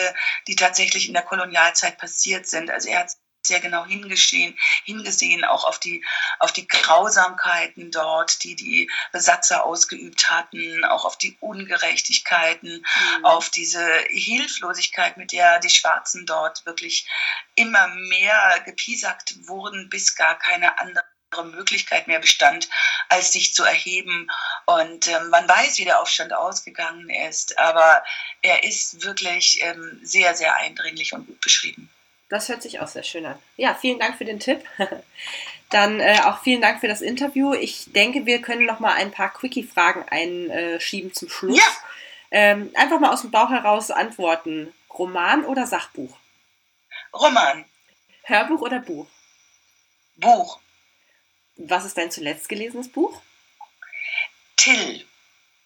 die 0.47 0.55
tatsächlich 0.55 1.07
in 1.07 1.13
der 1.13 1.21
Kolonialzeit 1.21 1.99
passiert 1.99 2.47
sind. 2.47 2.71
Also 2.71 2.89
er 2.89 3.01
hat 3.01 3.11
sehr 3.43 3.59
genau 3.59 3.85
hingesehen, 3.85 4.57
hingesehen 4.85 5.43
auch 5.43 5.65
auf 5.65 5.79
die, 5.79 6.03
auf 6.39 6.51
die 6.51 6.67
Grausamkeiten 6.67 7.91
dort, 7.91 8.43
die 8.43 8.55
die 8.55 8.89
Besatzer 9.11 9.65
ausgeübt 9.65 10.29
hatten, 10.29 10.85
auch 10.85 11.05
auf 11.05 11.17
die 11.17 11.37
Ungerechtigkeiten, 11.39 12.85
mhm. 13.17 13.25
auf 13.25 13.49
diese 13.49 13.83
Hilflosigkeit, 14.09 15.17
mit 15.17 15.31
der 15.31 15.59
die 15.59 15.69
Schwarzen 15.69 16.25
dort 16.25 16.65
wirklich 16.65 17.07
immer 17.55 17.87
mehr 17.87 18.61
gepiesackt 18.65 19.47
wurden, 19.47 19.89
bis 19.89 20.15
gar 20.15 20.37
keine 20.37 20.79
andere 20.79 21.03
Möglichkeit 21.45 22.07
mehr 22.07 22.19
bestand, 22.19 22.69
als 23.09 23.31
sich 23.31 23.53
zu 23.53 23.63
erheben. 23.63 24.29
Und 24.65 25.07
ähm, 25.07 25.29
man 25.29 25.47
weiß, 25.47 25.77
wie 25.77 25.85
der 25.85 25.99
Aufstand 25.99 26.33
ausgegangen 26.33 27.09
ist, 27.09 27.57
aber 27.57 28.03
er 28.41 28.63
ist 28.63 29.03
wirklich 29.03 29.63
ähm, 29.63 29.99
sehr, 30.03 30.35
sehr 30.35 30.57
eindringlich 30.57 31.13
und 31.13 31.25
gut 31.25 31.39
beschrieben. 31.41 31.89
Das 32.31 32.47
hört 32.47 32.61
sich 32.61 32.79
auch 32.79 32.87
sehr 32.87 33.03
schön 33.03 33.25
an. 33.25 33.37
Ja, 33.57 33.75
vielen 33.75 33.99
Dank 33.99 34.17
für 34.17 34.23
den 34.23 34.39
Tipp. 34.39 34.63
Dann 35.69 35.99
äh, 35.99 36.21
auch 36.23 36.41
vielen 36.41 36.61
Dank 36.61 36.79
für 36.79 36.87
das 36.87 37.01
Interview. 37.01 37.53
Ich 37.53 37.91
denke, 37.91 38.25
wir 38.25 38.41
können 38.41 38.65
noch 38.65 38.79
mal 38.79 38.93
ein 38.93 39.11
paar 39.11 39.33
Quickie-Fragen 39.33 40.05
einschieben 40.07 41.13
zum 41.13 41.27
Schluss. 41.27 41.57
Ja. 41.57 41.63
Ähm, 42.31 42.71
einfach 42.75 43.01
mal 43.01 43.11
aus 43.11 43.23
dem 43.23 43.31
Bauch 43.31 43.49
heraus 43.49 43.91
antworten. 43.91 44.73
Roman 44.97 45.43
oder 45.43 45.67
Sachbuch? 45.67 46.17
Roman. 47.13 47.65
Hörbuch 48.23 48.61
oder 48.61 48.79
Buch? 48.79 49.07
Buch. 50.15 50.61
Was 51.57 51.83
ist 51.83 51.97
dein 51.97 52.11
zuletzt 52.11 52.47
gelesenes 52.47 52.89
Buch? 52.89 53.21
Till. 54.55 55.05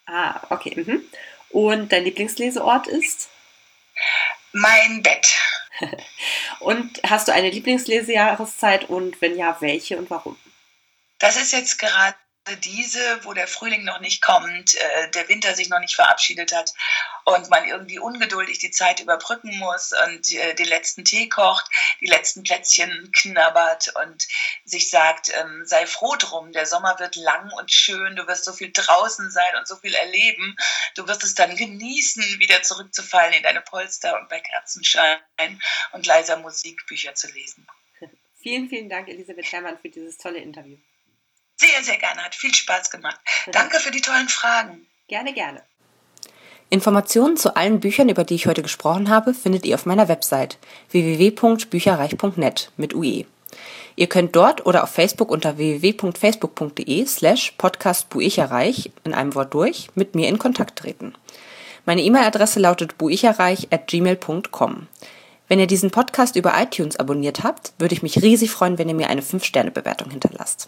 Ah, 0.08 0.42
okay. 0.50 0.74
Mhm. 0.76 1.04
Und 1.50 1.92
dein 1.92 2.06
Lieblingsleseort 2.06 2.88
ist? 2.88 3.30
Mein 4.58 5.04
Bett. 5.04 5.28
und 6.62 7.02
hast 7.06 7.28
du 7.28 7.34
eine 7.34 7.50
Lieblingslesejahreszeit 7.50 8.90
und 8.90 9.20
wenn 9.22 9.38
ja, 9.38 9.58
welche 9.60 9.98
und 9.98 10.10
warum? 10.10 10.38
Das 11.20 11.36
ist 11.36 11.52
jetzt 11.52 11.78
gerade 11.78 12.16
diese, 12.64 13.24
wo 13.24 13.34
der 13.34 13.48
Frühling 13.48 13.84
noch 13.84 14.00
nicht 14.00 14.22
kommt, 14.22 14.76
äh, 14.76 15.10
der 15.12 15.28
Winter 15.30 15.56
sich 15.56 15.70
noch 15.70 15.80
nicht 15.80 15.96
verabschiedet 15.96 16.54
hat 16.54 16.74
und 17.24 17.50
man 17.50 17.68
irgendwie 17.68 17.98
ungeduldig 17.98 18.60
die 18.60 18.72
Zeit 18.72 19.00
überbrücken 19.00 19.58
muss 19.58 19.94
und 20.06 20.32
äh, 20.32 20.54
den 20.54 20.68
letzten 20.68 21.04
Tee 21.04 21.28
kocht, 21.28 21.66
die 22.02 22.06
letzten 22.06 22.44
Plätzchen 22.44 23.12
knabbert 23.12 23.94
und 24.04 24.28
sich 24.64 24.90
sagt, 24.90 25.32
ähm, 25.34 25.64
sei 25.66 25.88
froh 25.88 26.16
drum, 26.18 26.52
der 26.52 26.68
Sommer 26.68 27.00
wird 27.00 27.16
lang 27.16 27.52
und 27.54 27.72
schön, 27.72 28.16
du 28.16 28.28
wirst 28.28 28.46
so 28.46 28.54
viel 28.54 28.72
draußen 28.72 29.32
sein 29.32 29.56
und 29.58 29.68
so 29.68 29.76
viel 29.78 29.96
erleben, 29.96 30.56
du 30.96 31.08
wirst 31.08 31.24
es 31.24 31.34
dann 31.34 31.56
genießen, 31.56 32.40
wieder 32.40 32.62
zurückzufallen 32.62 33.34
in 33.34 33.44
deine 33.44 33.62
Polster 33.62 34.20
und 34.20 34.30
bei 34.30 34.40
Kerzenschein 34.40 35.20
und 35.94 36.06
leiser 36.06 36.38
Musik 36.38 36.86
Bücher 36.86 37.16
zu 37.16 37.28
lesen. 37.32 37.66
Vielen, 38.42 38.70
vielen 38.70 38.90
Dank, 38.90 39.08
Elisabeth 39.08 39.52
Herrmann, 39.52 39.80
für 39.80 39.90
dieses 39.90 40.20
tolle 40.20 40.38
Interview. 40.38 40.78
Sehr, 41.58 41.84
sehr 41.84 41.98
gerne. 41.98 42.24
Hat 42.24 42.36
viel 42.36 42.54
Spaß 42.54 42.92
gemacht. 42.92 43.20
Danke 43.52 43.80
für 43.80 43.92
die 43.92 44.02
tollen 44.02 44.30
Fragen. 44.30 44.86
Gerne, 45.08 45.34
gerne. 45.34 45.62
Informationen 46.70 47.38
zu 47.38 47.56
allen 47.56 47.80
Büchern, 47.80 48.10
über 48.10 48.24
die 48.24 48.36
ich 48.36 48.48
heute 48.48 48.64
gesprochen 48.64 49.10
habe, 49.10 49.34
findet 49.34 49.66
ihr 49.66 49.76
auf 49.76 49.86
meiner 49.86 50.08
Website 50.08 50.58
www.bücherreich.net 50.92 52.72
mit 52.76 52.96
UE. 52.96 53.26
Ihr 53.96 54.08
könnt 54.08 54.36
dort 54.36 54.66
oder 54.66 54.84
auf 54.84 54.90
Facebook 54.90 55.32
unter 55.32 55.58
www.facebook.de 55.58 57.06
slash 57.06 57.54
podcastbuicherreich 57.58 58.92
in 59.04 59.14
einem 59.14 59.36
Wort 59.36 59.54
durch 59.54 59.90
mit 59.96 60.16
mir 60.16 60.28
in 60.28 60.38
Kontakt 60.38 60.80
treten. 60.80 61.14
Meine 61.86 62.02
E-Mail-Adresse 62.02 62.60
lautet 62.60 62.98
buicherreich 62.98 63.68
at 63.72 63.88
gmail.com. 63.88 64.88
Wenn 65.48 65.60
ihr 65.60 65.68
diesen 65.68 65.92
Podcast 65.92 66.36
über 66.36 66.60
iTunes 66.60 66.98
abonniert 66.98 67.44
habt, 67.44 67.74
würde 67.78 67.94
ich 67.94 68.02
mich 68.02 68.22
riesig 68.22 68.50
freuen, 68.50 68.80
wenn 68.80 68.90
ihr 68.90 68.96
mir 68.96 69.10
eine 69.10 69.22
5-Sterne-Bewertung 69.22 70.10
hinterlasst. 70.10 70.68